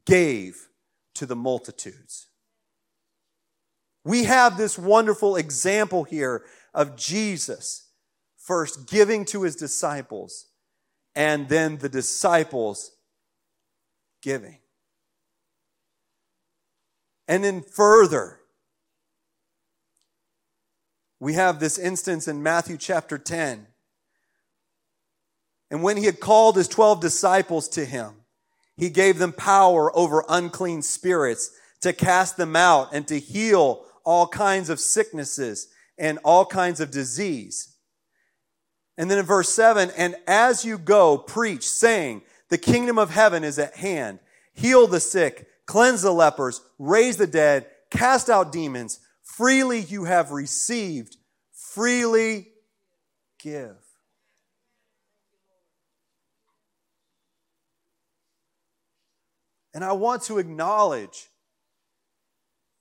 gave 0.06 0.68
to 1.16 1.26
the 1.26 1.36
multitudes. 1.36 2.28
We 4.06 4.26
have 4.26 4.58
this 4.58 4.78
wonderful 4.78 5.36
example 5.36 6.04
here 6.04 6.44
of 6.74 6.96
Jesus 6.96 7.90
first 8.38 8.88
giving 8.88 9.26
to 9.26 9.44
his 9.44 9.56
disciples 9.56 10.48
and 11.16 11.48
then 11.48 11.78
the 11.78 11.90
disciples 11.90 12.92
giving. 14.24 14.58
And 17.28 17.44
then 17.44 17.62
further, 17.62 18.40
we 21.20 21.34
have 21.34 21.60
this 21.60 21.78
instance 21.78 22.28
in 22.28 22.42
Matthew 22.42 22.78
chapter 22.78 23.18
10. 23.18 23.68
And 25.70 25.84
when 25.84 25.98
he 25.98 26.06
had 26.06 26.20
called 26.20 26.56
his 26.56 26.68
12 26.68 27.00
disciples 27.00 27.68
to 27.70 27.86
him, 27.86 28.14
he 28.76 28.90
gave 28.90 29.20
them 29.20 29.34
power 29.34 29.96
over 29.96 30.26
unclean 30.28 30.82
spirits 30.82 31.52
to 31.82 31.94
cast 31.94 32.38
them 32.38 32.56
out 32.56 32.90
and 32.94 33.08
to 33.08 33.20
heal 33.20 33.86
all 34.04 34.28
kinds 34.28 34.70
of 34.70 34.80
sicknesses 34.80 35.68
and 35.98 36.20
all 36.24 36.46
kinds 36.46 36.80
of 36.80 36.92
disease. 36.92 37.76
And 38.98 39.10
then 39.10 39.18
in 39.18 39.26
verse 39.26 39.50
7 39.50 39.92
and 39.98 40.16
as 40.28 40.66
you 40.66 40.78
go, 40.78 41.18
preach, 41.18 41.68
saying, 41.68 42.22
The 42.54 42.60
kingdom 42.60 43.00
of 43.00 43.10
heaven 43.10 43.44
is 43.44 43.58
at 43.58 43.78
hand. 43.78 44.20
Heal 44.54 44.86
the 44.86 45.00
sick, 45.00 45.48
cleanse 45.66 46.04
the 46.04 46.12
lepers, 46.12 46.62
raise 46.78 47.18
the 47.18 47.26
dead, 47.26 47.66
cast 47.90 48.30
out 48.30 48.52
demons. 48.52 49.00
Freely 49.24 49.80
you 49.80 50.04
have 50.04 50.30
received, 50.30 51.18
freely 51.52 52.50
give. 53.40 53.76
And 59.74 59.84
I 59.84 59.94
want 59.94 60.22
to 60.26 60.38
acknowledge 60.38 61.30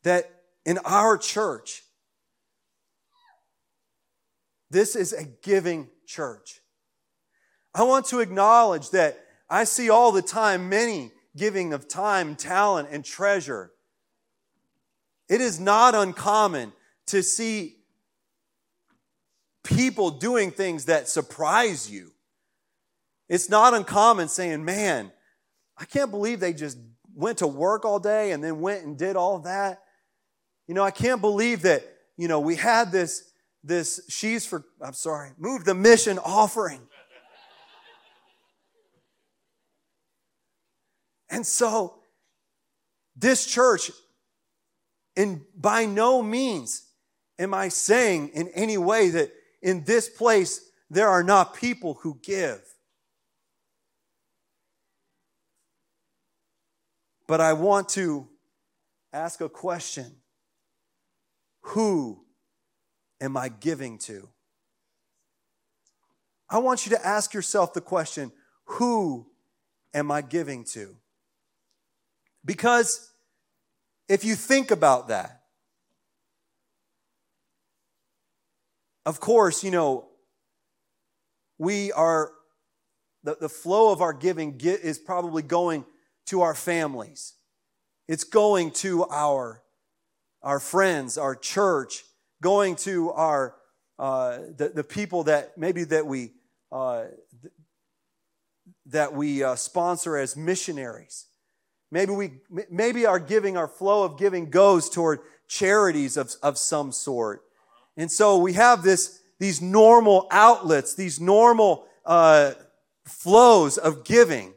that 0.03 0.31
in 0.67 0.77
our 0.85 1.17
church, 1.17 1.83
this 4.69 4.95
is 4.97 5.15
a 5.15 5.25
giving 5.25 5.89
church. 6.07 6.61
I 7.75 7.85
want 7.85 8.05
to 8.09 8.21
acknowledge 8.21 8.91
that 8.91 9.19
I 9.53 9.65
see 9.65 9.91
all 9.91 10.13
the 10.13 10.23
time 10.23 10.71
many 10.71 11.13
giving 11.37 11.75
of 11.75 11.87
time, 11.87 12.37
talent, 12.37 12.89
and 12.91 13.05
treasure. 13.05 13.71
It 15.29 15.43
is 15.43 15.61
not 15.61 15.95
uncommon 15.95 16.73
to 17.09 17.23
see 17.23 17.77
people 19.63 20.11
doing 20.11 20.53
things 20.53 20.87
that 20.87 21.07
surprise 21.07 21.91
you. 21.91 22.13
It's 23.29 23.51
not 23.51 23.75
uncommon 23.75 24.29
saying, 24.29 24.65
man, 24.65 25.13
I 25.77 25.85
can't 25.85 26.11
believe 26.11 26.41
they 26.41 26.55
just 26.55 26.79
went 27.15 27.39
to 27.39 27.47
work 27.47 27.85
all 27.85 27.99
day 27.99 28.33
and 28.33 28.43
then 28.43 28.63
went 28.63 28.87
and 28.87 28.97
did 28.97 29.17
all 29.17 29.41
that. 29.41 29.83
You 30.67 30.75
know, 30.75 30.83
I 30.83 30.91
can't 30.91 31.21
believe 31.21 31.61
that, 31.63 31.85
you 32.17 32.27
know, 32.27 32.41
we 32.41 32.57
had 32.57 32.91
this, 32.91 33.31
this, 33.63 34.01
she's 34.09 34.47
for, 34.47 34.65
I'm 34.81 34.95
sorry, 34.95 35.33
move 35.37 35.67
the 35.67 35.75
mission 35.75 36.19
offering. 36.19 36.81
And 41.33 41.47
so, 41.47 41.95
this 43.17 43.47
church, 43.47 43.91
and 45.17 45.41
by 45.57 45.87
no 45.87 46.23
means 46.23 46.85
am 47.39 47.55
I 47.55 47.69
saying 47.69 48.29
in 48.35 48.49
any 48.49 48.77
way 48.77 49.09
that 49.11 49.33
in 49.63 49.85
this 49.85 50.09
place 50.09 50.71
there 50.91 51.09
are 51.09 51.23
not 51.23 51.55
people 51.55 51.95
who 52.03 52.19
give. 52.23 52.63
But 57.27 57.41
I 57.41 57.55
want 57.55 57.89
to 57.91 58.29
ask 59.13 59.41
a 59.41 59.49
question 59.49 60.17
Who 61.63 62.27
am 63.23 63.39
I 63.39 63.49
giving 63.49 63.97
to? 64.01 64.29
I 66.51 66.59
want 66.59 66.85
you 66.85 66.91
to 66.91 67.07
ask 67.07 67.33
yourself 67.33 67.73
the 67.73 67.81
question 67.81 68.33
Who 68.65 69.29
am 69.95 70.11
I 70.11 70.21
giving 70.21 70.65
to? 70.73 70.97
Because 72.45 73.11
if 74.09 74.25
you 74.25 74.35
think 74.35 74.71
about 74.71 75.09
that, 75.09 75.43
of 79.05 79.21
course, 79.21 79.65
you 79.65 79.71
know, 79.71 80.09
we 81.59 81.93
are, 81.93 82.33
the, 83.25 83.37
the 83.41 83.49
flow 83.49 83.93
of 83.93 84.01
our 84.01 84.13
giving 84.13 84.61
is 84.61 84.99
probably 84.99 85.43
going 85.43 85.85
to 86.27 86.43
our 86.43 86.55
families. 86.55 87.35
It's 88.09 88.25
going 88.25 88.73
to 88.73 89.05
our, 89.05 89.63
our 90.43 90.61
friends, 90.61 91.19
our 91.19 91.35
church, 91.35 92.05
going 92.41 92.77
to 92.77 93.13
our, 93.13 93.55
uh, 93.99 94.39
the, 94.57 94.73
the 94.75 94.85
people 94.85 95.25
that 95.25 95.57
maybe 95.57 95.85
that 95.85 96.07
we, 96.07 96.33
uh, 96.73 97.05
that 98.87 99.13
we 99.15 99.45
uh, 99.45 99.55
sponsor 99.55 100.17
as 100.17 100.37
missionaries. 100.37 101.27
Maybe 101.93 102.13
we, 102.13 102.31
maybe 102.71 103.05
our 103.05 103.19
giving, 103.19 103.59
our 103.59 103.69
flow 103.69 104.03
of 104.03 104.19
giving 104.19 104.49
goes 104.49 104.89
toward 104.89 105.21
charities 105.47 106.17
of, 106.17 106.35
of 106.43 106.57
some 106.57 106.91
sort. 106.91 107.43
And 107.99 108.11
so 108.11 108.39
we 108.39 108.55
have 108.55 108.83
this, 108.83 109.21
these 109.39 109.61
normal 109.61 110.27
outlets, 110.31 110.95
these 110.95 111.21
normal 111.21 111.85
uh, 112.07 112.53
flows 113.05 113.77
of 113.77 114.05
giving. 114.05 114.55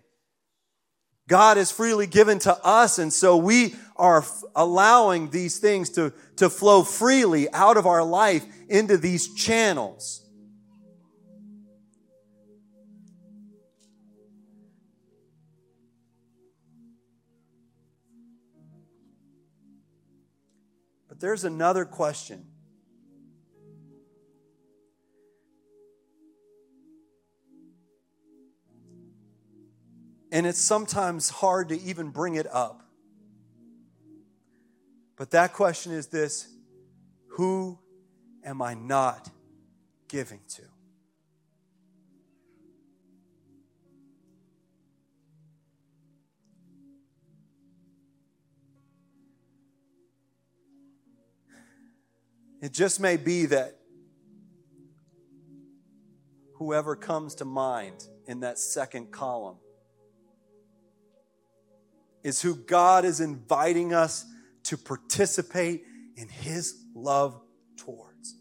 God 1.28 1.58
is 1.58 1.72
freely 1.72 2.08
given 2.08 2.40
to 2.40 2.58
us, 2.66 3.00
and 3.00 3.12
so 3.12 3.36
we 3.36 3.76
are 3.98 4.20
f- 4.20 4.44
allowing 4.56 5.32
these 5.32 5.58
things 5.58 5.90
to, 5.92 6.14
to 6.38 6.50
flow 6.50 6.84
freely 6.84 7.52
out 7.52 7.76
of 7.76 7.86
our 7.86 8.04
life 8.04 8.46
into 8.70 8.96
these 8.96 9.34
channels. 9.34 10.25
there's 21.26 21.44
another 21.44 21.86
question. 21.86 22.46
And 30.32 30.46
it's 30.46 30.62
sometimes 30.62 31.30
hard 31.30 31.70
to 31.70 31.82
even 31.82 32.12
bring 32.12 32.36
it 32.36 32.46
up. 32.54 32.84
But 35.16 35.32
that 35.32 35.54
question 35.54 35.94
is 35.94 36.08
this 36.08 36.48
Who 37.30 37.80
am 38.44 38.62
I 38.62 38.76
not 38.76 39.28
giving 40.08 40.42
to? 40.50 40.75
It 52.66 52.74
just 52.74 53.00
may 53.00 53.16
be 53.16 53.46
that 53.46 53.78
whoever 56.56 56.96
comes 56.96 57.36
to 57.36 57.46
mind 57.46 58.08
in 58.26 58.40
that 58.40 58.58
second 58.58 59.12
column 59.12 59.58
is 62.24 62.42
who 62.42 62.56
God 62.56 63.06
is 63.06 63.20
inviting 63.20 63.94
us 63.94 64.26
to 64.64 64.78
participate 64.78 65.84
in 66.18 66.28
His 66.28 66.76
love 66.96 67.40
towards. 67.78 68.34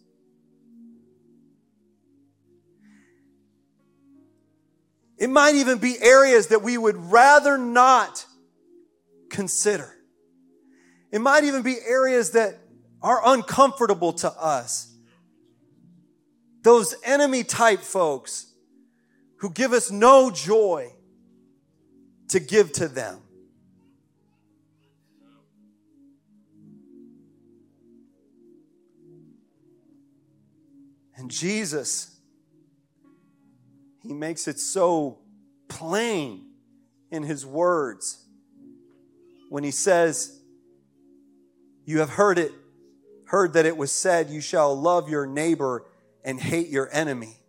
It 5.18 5.28
might 5.28 5.56
even 5.56 5.76
be 5.76 5.98
areas 6.00 6.46
that 6.46 6.62
we 6.62 6.78
would 6.78 6.96
rather 6.96 7.58
not 7.58 8.24
consider. 9.28 9.94
It 11.12 11.20
might 11.20 11.44
even 11.44 11.60
be 11.60 11.76
areas 11.87 12.30
that 12.30 12.63
are 13.04 13.20
uncomfortable 13.22 14.14
to 14.14 14.32
us. 14.32 14.90
Those 16.62 16.94
enemy 17.04 17.44
type 17.44 17.80
folks 17.80 18.46
who 19.36 19.50
give 19.50 19.74
us 19.74 19.90
no 19.90 20.30
joy 20.30 20.90
to 22.28 22.40
give 22.40 22.72
to 22.72 22.88
them. 22.88 23.18
And 31.16 31.30
Jesus, 31.30 32.18
He 34.02 34.14
makes 34.14 34.48
it 34.48 34.58
so 34.58 35.18
plain 35.68 36.46
in 37.10 37.22
His 37.22 37.44
words 37.44 38.26
when 39.50 39.62
He 39.62 39.70
says, 39.70 40.40
You 41.84 41.98
have 41.98 42.08
heard 42.08 42.38
it 42.38 42.52
heard 43.34 43.54
that 43.54 43.66
it 43.66 43.76
was 43.76 43.90
said, 43.90 44.30
You 44.30 44.40
shall 44.40 44.80
love 44.80 45.08
your 45.08 45.26
neighbor 45.26 45.84
and 46.24 46.40
hate 46.40 46.68
your 46.68 46.88
enemy. 46.92 47.40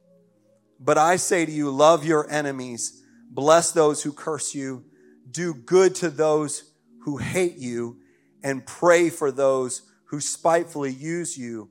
But 0.79 0.97
I 0.97 1.17
say 1.17 1.45
to 1.45 1.51
you, 1.51 1.69
love 1.69 2.03
your 2.03 2.27
enemies, 2.27 3.03
bless 3.29 3.71
those 3.71 4.01
who 4.01 4.11
curse 4.11 4.55
you, 4.55 4.83
do 5.29 5.53
good 5.53 5.93
to 5.95 6.09
those 6.09 6.71
who 7.03 7.17
hate 7.17 7.57
you, 7.57 7.99
and 8.43 8.65
pray 8.65 9.11
for 9.11 9.31
those 9.31 9.83
who 10.05 10.19
spitefully 10.19 10.91
use 10.91 11.37
you 11.37 11.69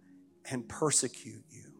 and 0.48 0.68
persecute 0.68 1.44
you. 1.50 1.72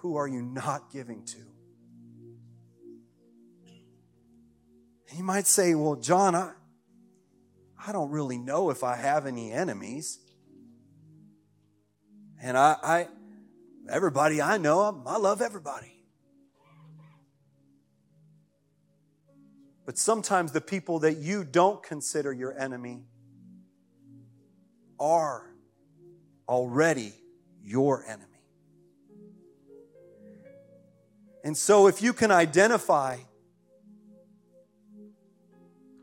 Who 0.00 0.16
are 0.16 0.26
you 0.26 0.42
not 0.42 0.90
giving 0.90 1.24
to? 1.26 1.49
You 5.16 5.24
might 5.24 5.46
say, 5.46 5.74
Well, 5.74 5.96
John, 5.96 6.34
I, 6.34 6.52
I 7.86 7.92
don't 7.92 8.10
really 8.10 8.38
know 8.38 8.70
if 8.70 8.84
I 8.84 8.96
have 8.96 9.26
any 9.26 9.50
enemies. 9.50 10.18
And 12.42 12.56
I, 12.56 12.76
I 12.82 13.08
everybody 13.88 14.40
I 14.40 14.56
know, 14.58 15.02
I 15.06 15.18
love 15.18 15.42
everybody. 15.42 16.00
But 19.84 19.98
sometimes 19.98 20.52
the 20.52 20.60
people 20.60 21.00
that 21.00 21.16
you 21.16 21.44
don't 21.44 21.82
consider 21.82 22.32
your 22.32 22.56
enemy 22.56 23.02
are 24.98 25.50
already 26.48 27.12
your 27.62 28.04
enemy. 28.04 28.26
And 31.42 31.56
so 31.56 31.86
if 31.86 32.02
you 32.02 32.12
can 32.12 32.30
identify 32.30 33.16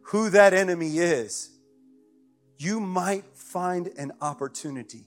who 0.07 0.29
that 0.29 0.53
enemy 0.53 0.99
is, 0.99 1.49
you 2.57 2.79
might 2.79 3.25
find 3.35 3.87
an 3.97 4.13
opportunity. 4.21 5.05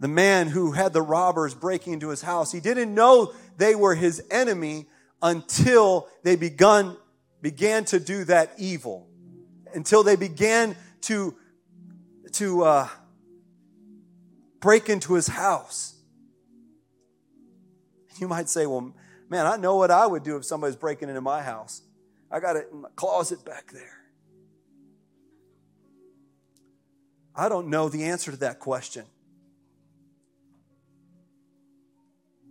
The 0.00 0.08
man 0.08 0.48
who 0.48 0.72
had 0.72 0.92
the 0.92 1.02
robbers 1.02 1.54
breaking 1.54 1.94
into 1.94 2.08
his 2.08 2.22
house, 2.22 2.52
he 2.52 2.60
didn't 2.60 2.94
know 2.94 3.32
they 3.56 3.74
were 3.74 3.94
his 3.94 4.22
enemy 4.30 4.86
until 5.22 6.08
they 6.22 6.36
begun, 6.36 6.96
began 7.40 7.84
to 7.86 7.98
do 7.98 8.24
that 8.24 8.52
evil, 8.58 9.08
until 9.74 10.02
they 10.02 10.16
began 10.16 10.76
to, 11.02 11.34
to 12.32 12.64
uh, 12.64 12.88
break 14.60 14.90
into 14.90 15.14
his 15.14 15.26
house. 15.26 15.94
You 18.18 18.28
might 18.28 18.50
say, 18.50 18.66
well, 18.66 18.94
man, 19.30 19.46
I 19.46 19.56
know 19.56 19.76
what 19.76 19.90
I 19.90 20.06
would 20.06 20.22
do 20.22 20.36
if 20.36 20.44
somebody's 20.44 20.76
breaking 20.76 21.08
into 21.08 21.22
my 21.22 21.42
house. 21.42 21.82
I 22.30 22.40
got 22.40 22.56
it 22.56 22.68
in 22.72 22.82
my 22.82 22.88
closet 22.94 23.44
back 23.44 23.72
there. 23.72 23.98
I 27.34 27.48
don't 27.48 27.68
know 27.68 27.88
the 27.88 28.04
answer 28.04 28.30
to 28.30 28.36
that 28.38 28.58
question. 28.60 29.04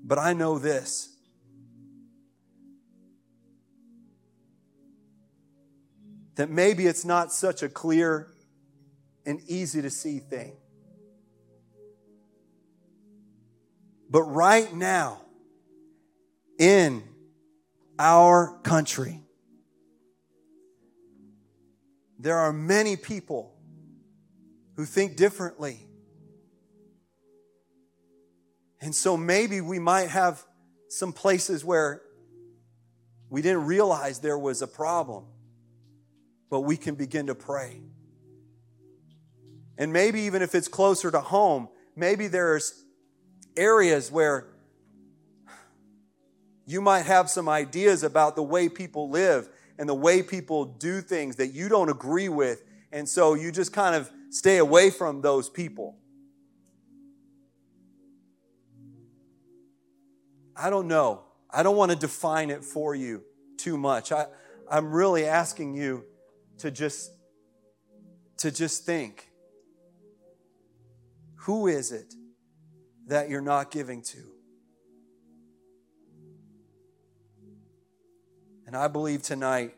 But 0.03 0.17
I 0.17 0.33
know 0.33 0.57
this. 0.59 1.15
That 6.35 6.49
maybe 6.49 6.87
it's 6.87 7.05
not 7.05 7.31
such 7.31 7.63
a 7.63 7.69
clear 7.69 8.27
and 9.25 9.41
easy 9.47 9.81
to 9.81 9.89
see 9.89 10.19
thing. 10.19 10.53
But 14.09 14.23
right 14.23 14.73
now, 14.73 15.21
in 16.57 17.03
our 17.99 18.59
country, 18.63 19.21
there 22.19 22.37
are 22.37 22.51
many 22.51 22.97
people 22.97 23.55
who 24.75 24.85
think 24.85 25.15
differently. 25.15 25.79
And 28.81 28.93
so 28.93 29.15
maybe 29.15 29.61
we 29.61 29.79
might 29.79 30.09
have 30.09 30.43
some 30.89 31.13
places 31.13 31.63
where 31.63 32.01
we 33.29 33.41
didn't 33.41 33.65
realize 33.65 34.19
there 34.19 34.37
was 34.37 34.61
a 34.61 34.67
problem, 34.67 35.25
but 36.49 36.61
we 36.61 36.75
can 36.75 36.95
begin 36.95 37.27
to 37.27 37.35
pray. 37.35 37.81
And 39.77 39.93
maybe 39.93 40.21
even 40.21 40.41
if 40.41 40.55
it's 40.55 40.67
closer 40.67 41.09
to 41.11 41.21
home, 41.21 41.69
maybe 41.95 42.27
there's 42.27 42.83
areas 43.55 44.11
where 44.11 44.47
you 46.65 46.81
might 46.81 47.05
have 47.05 47.29
some 47.29 47.47
ideas 47.47 48.03
about 48.03 48.35
the 48.35 48.43
way 48.43 48.67
people 48.67 49.09
live 49.09 49.49
and 49.79 49.87
the 49.87 49.95
way 49.95 50.21
people 50.21 50.65
do 50.65 50.99
things 51.01 51.37
that 51.37 51.47
you 51.47 51.69
don't 51.69 51.89
agree 51.89 52.27
with. 52.27 52.63
And 52.91 53.07
so 53.07 53.33
you 53.33 53.49
just 53.51 53.71
kind 53.71 53.95
of 53.95 54.11
stay 54.29 54.57
away 54.57 54.89
from 54.91 55.21
those 55.21 55.49
people. 55.49 55.97
I 60.55 60.69
don't 60.69 60.89
know. 60.89 61.23
I 61.49 61.63
don't 61.63 61.77
want 61.77 61.91
to 61.91 61.97
define 61.97 62.49
it 62.49 62.65
for 62.65 62.93
you 62.93 63.23
too 63.57 63.77
much. 63.77 64.11
I, 64.11 64.25
I'm 64.69 64.91
really 64.91 65.25
asking 65.25 65.75
you 65.75 66.03
to 66.57 66.69
just 66.69 67.11
to 68.37 68.51
just 68.51 68.85
think 68.85 69.29
who 71.35 71.67
is 71.67 71.91
it 71.93 72.13
that 73.07 73.29
you're 73.29 73.41
not 73.41 73.71
giving 73.71 74.01
to? 74.01 74.38
And 78.69 78.77
I 78.77 78.87
believe 78.87 79.23
tonight 79.23 79.73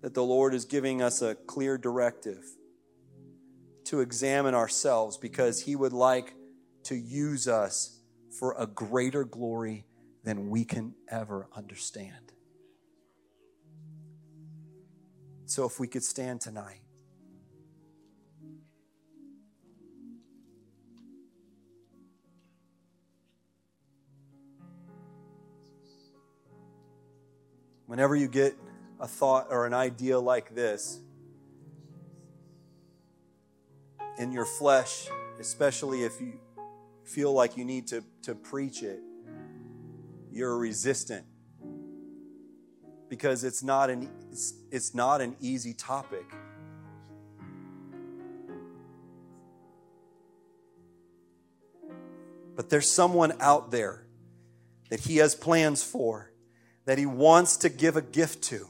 that 0.00 0.14
the 0.14 0.22
Lord 0.22 0.54
is 0.54 0.64
giving 0.64 1.02
us 1.02 1.22
a 1.22 1.34
clear 1.34 1.76
directive 1.76 2.44
to 3.86 3.98
examine 3.98 4.54
ourselves 4.54 5.16
because 5.16 5.60
He 5.62 5.74
would 5.74 5.92
like 5.92 6.32
to 6.84 6.94
use 6.94 7.48
us 7.48 7.98
for 8.38 8.54
a 8.56 8.64
greater 8.64 9.24
glory 9.24 9.86
than 10.22 10.50
we 10.50 10.64
can 10.64 10.94
ever 11.08 11.48
understand. 11.56 12.30
So, 15.46 15.64
if 15.64 15.80
we 15.80 15.88
could 15.88 16.04
stand 16.04 16.40
tonight. 16.40 16.85
Whenever 27.86 28.14
you 28.14 28.28
get 28.28 28.56
a 29.00 29.06
thought 29.06 29.48
or 29.50 29.66
an 29.66 29.74
idea 29.74 30.18
like 30.18 30.54
this, 30.54 31.00
in 34.18 34.32
your 34.32 34.46
flesh, 34.46 35.08
especially 35.38 36.04
if 36.04 36.20
you 36.20 36.38
feel 37.04 37.32
like 37.32 37.56
you 37.56 37.64
need 37.64 37.86
to, 37.88 38.02
to 38.22 38.34
preach 38.34 38.82
it, 38.82 39.00
you're 40.30 40.56
resistant 40.58 41.24
because 43.08 43.44
it's 43.44 43.62
not 43.62 43.88
an 43.90 44.10
it's, 44.30 44.54
it's 44.70 44.94
not 44.94 45.20
an 45.20 45.36
easy 45.40 45.72
topic. 45.72 46.24
But 52.56 52.70
there's 52.70 52.88
someone 52.88 53.34
out 53.38 53.70
there 53.70 54.06
that 54.88 55.00
he 55.00 55.18
has 55.18 55.34
plans 55.34 55.82
for, 55.82 56.32
that 56.86 56.98
he 56.98 57.06
wants 57.06 57.58
to 57.58 57.68
give 57.68 57.96
a 57.96 58.02
gift 58.02 58.42
to, 58.44 58.66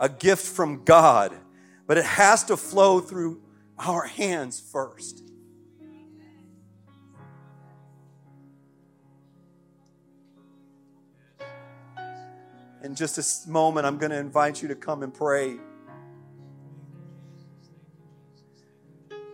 a 0.00 0.08
gift 0.08 0.44
from 0.44 0.84
God, 0.84 1.36
but 1.86 1.96
it 1.96 2.04
has 2.04 2.44
to 2.44 2.56
flow 2.56 3.00
through 3.00 3.40
our 3.78 4.06
hands 4.06 4.58
first. 4.58 5.22
In 12.82 12.94
just 12.94 13.18
a 13.18 13.50
moment, 13.50 13.86
I'm 13.86 13.98
going 13.98 14.10
to 14.10 14.18
invite 14.18 14.62
you 14.62 14.68
to 14.68 14.74
come 14.74 15.02
and 15.02 15.12
pray. 15.12 15.56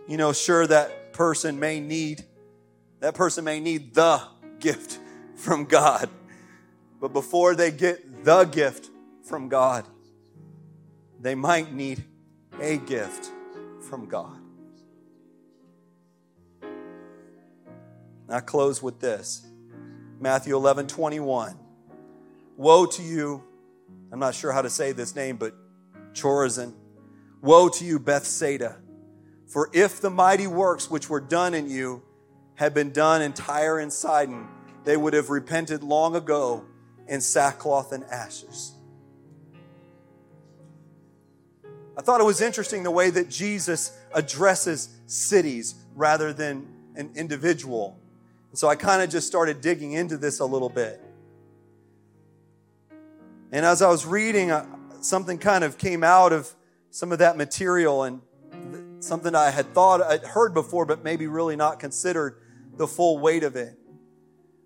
You 0.07 0.17
know, 0.17 0.33
sure, 0.33 0.67
that 0.67 1.13
person 1.13 1.59
may 1.59 1.79
need 1.79 2.25
that 2.99 3.15
person 3.15 3.43
may 3.43 3.59
need 3.59 3.93
the 3.93 4.21
gift 4.59 4.97
from 5.35 5.65
God. 5.65 6.09
But 7.03 7.11
before 7.11 7.53
they 7.53 7.69
get 7.69 8.23
the 8.23 8.45
gift 8.45 8.89
from 9.25 9.49
God, 9.49 9.85
they 11.19 11.35
might 11.35 11.73
need 11.73 12.01
a 12.61 12.77
gift 12.77 13.29
from 13.81 14.05
God. 14.07 14.39
I 18.29 18.39
close 18.39 18.81
with 18.81 19.01
this 19.01 19.45
Matthew 20.21 20.55
11 20.55 20.87
21. 20.87 21.59
Woe 22.55 22.85
to 22.85 23.03
you, 23.03 23.43
I'm 24.09 24.19
not 24.19 24.33
sure 24.33 24.53
how 24.53 24.61
to 24.61 24.69
say 24.69 24.93
this 24.93 25.13
name, 25.13 25.35
but 25.35 25.53
Chorazin. 26.13 26.73
Woe 27.41 27.67
to 27.67 27.83
you, 27.83 27.99
Bethsaida. 27.99 28.77
For 29.47 29.69
if 29.73 29.99
the 29.99 30.09
mighty 30.09 30.47
works 30.47 30.89
which 30.89 31.09
were 31.09 31.19
done 31.19 31.53
in 31.53 31.69
you 31.69 32.01
had 32.55 32.73
been 32.73 32.93
done 32.93 33.21
in 33.21 33.33
Tyre 33.33 33.79
and 33.79 33.91
Sidon, 33.91 34.47
they 34.85 34.95
would 34.95 35.13
have 35.13 35.29
repented 35.29 35.83
long 35.83 36.15
ago 36.15 36.63
in 37.07 37.21
sackcloth 37.21 37.91
and 37.91 38.03
ashes. 38.05 38.73
I 41.97 42.01
thought 42.01 42.21
it 42.21 42.25
was 42.25 42.41
interesting 42.41 42.83
the 42.83 42.91
way 42.91 43.09
that 43.09 43.29
Jesus 43.29 43.95
addresses 44.13 44.89
cities 45.05 45.75
rather 45.95 46.33
than 46.33 46.67
an 46.95 47.11
individual. 47.15 47.99
And 48.49 48.57
so 48.57 48.67
I 48.67 48.75
kind 48.75 49.01
of 49.01 49.09
just 49.09 49.27
started 49.27 49.61
digging 49.61 49.93
into 49.93 50.17
this 50.17 50.39
a 50.39 50.45
little 50.45 50.69
bit. 50.69 51.01
And 53.51 53.65
as 53.65 53.83
I 53.83 53.89
was 53.89 54.05
reading, 54.05 54.49
uh, 54.49 54.65
something 55.01 55.37
kind 55.37 55.63
of 55.63 55.77
came 55.77 56.03
out 56.03 56.33
of 56.33 56.51
some 56.89 57.11
of 57.11 57.19
that 57.19 57.37
material 57.37 58.03
and 58.03 58.21
something 59.03 59.35
I 59.35 59.51
had 59.51 59.73
thought 59.73 60.01
I'd 60.01 60.23
heard 60.23 60.53
before, 60.53 60.85
but 60.85 61.03
maybe 61.03 61.27
really 61.27 61.55
not 61.55 61.79
considered 61.79 62.37
the 62.77 62.87
full 62.87 63.19
weight 63.19 63.43
of 63.43 63.55
it. 63.55 63.77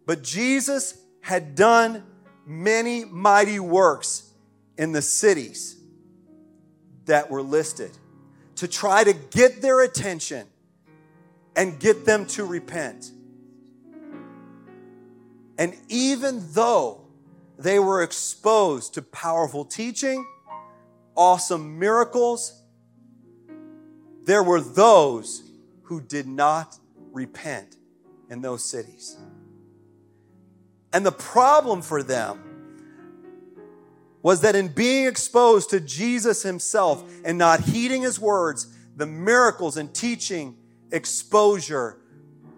But 0.06 0.24
Jesus 0.24 0.98
had 1.22 1.56
done 1.56 2.04
many 2.48 3.04
mighty 3.04 3.60
works 3.60 4.32
in 4.78 4.94
the 4.94 5.02
cities 5.02 5.76
that 7.06 7.30
were 7.30 7.42
listed 7.42 7.92
to 8.56 8.68
try 8.68 9.04
to 9.04 9.14
get 9.14 9.62
their 9.62 9.82
attention 9.82 10.48
and 11.56 11.80
get 11.80 12.06
them 12.06 12.26
to 12.26 12.46
repent. 12.46 13.12
And 15.58 15.76
even 15.90 16.44
though 16.54 17.02
they 17.58 17.80
were 17.80 18.02
exposed 18.02 18.94
to 18.94 19.02
powerful 19.02 19.66
teaching, 19.66 20.26
awesome 21.16 21.80
miracles, 21.80 22.62
there 24.24 24.44
were 24.44 24.62
those 24.62 25.44
who 25.84 26.00
did 26.00 26.28
not 26.28 26.78
repent 27.12 27.76
in 28.30 28.42
those 28.42 28.64
cities. 28.64 29.18
And 30.94 31.06
the 31.06 31.12
problem 31.12 31.82
for 31.82 32.02
them 32.02 32.44
was 34.22 34.42
that 34.42 34.56
in 34.56 34.68
being 34.68 35.06
exposed 35.06 35.70
to 35.70 35.80
Jesus 35.80 36.44
himself 36.44 37.04
and 37.24 37.38
not 37.38 37.62
heeding 37.62 38.02
his 38.02 38.20
words, 38.20 38.68
the 38.96 39.06
miracles 39.06 39.78
and 39.78 39.94
teaching, 39.94 40.58
exposure, 40.92 42.00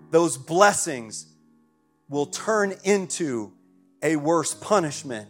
those 0.10 0.38
blessings 0.38 1.28
will 2.08 2.26
turn 2.26 2.74
into 2.84 3.54
a 4.02 4.16
worse 4.16 4.54
punishment 4.54 5.28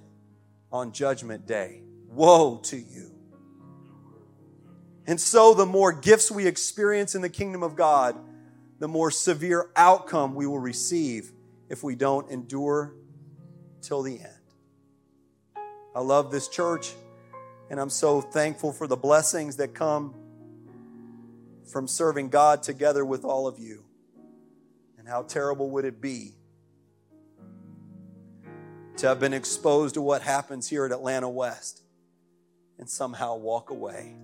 on 0.71 0.91
Judgment 0.91 1.45
Day. 1.45 1.81
Woe 2.07 2.57
to 2.65 2.77
you. 2.77 3.11
And 5.07 5.19
so, 5.19 5.53
the 5.53 5.65
more 5.65 5.91
gifts 5.91 6.29
we 6.29 6.45
experience 6.45 7.15
in 7.15 7.21
the 7.21 7.29
kingdom 7.29 7.63
of 7.63 7.75
God, 7.75 8.15
the 8.77 8.87
more 8.87 9.11
severe 9.11 9.71
outcome 9.75 10.35
we 10.35 10.45
will 10.45 10.59
receive 10.59 11.31
if 11.69 11.83
we 11.83 11.95
don't 11.95 12.29
endure 12.29 12.95
till 13.81 14.01
the 14.01 14.19
end. 14.19 14.33
I 15.95 16.01
love 16.01 16.31
this 16.31 16.47
church, 16.47 16.93
and 17.69 17.79
I'm 17.79 17.89
so 17.89 18.21
thankful 18.21 18.73
for 18.73 18.87
the 18.87 18.97
blessings 18.97 19.55
that 19.57 19.73
come 19.73 20.13
from 21.71 21.87
serving 21.87 22.29
God 22.29 22.63
together 22.63 23.05
with 23.05 23.23
all 23.23 23.47
of 23.47 23.59
you. 23.59 23.85
And 24.97 25.07
how 25.07 25.23
terrible 25.23 25.69
would 25.71 25.85
it 25.85 26.01
be 26.01 26.33
to 28.97 29.07
have 29.07 29.19
been 29.19 29.33
exposed 29.33 29.93
to 29.93 30.01
what 30.01 30.21
happens 30.21 30.67
here 30.67 30.85
at 30.85 30.91
Atlanta 30.91 31.29
West 31.29 31.83
and 32.77 32.89
somehow 32.89 33.35
walk 33.35 33.69
away? 33.69 34.15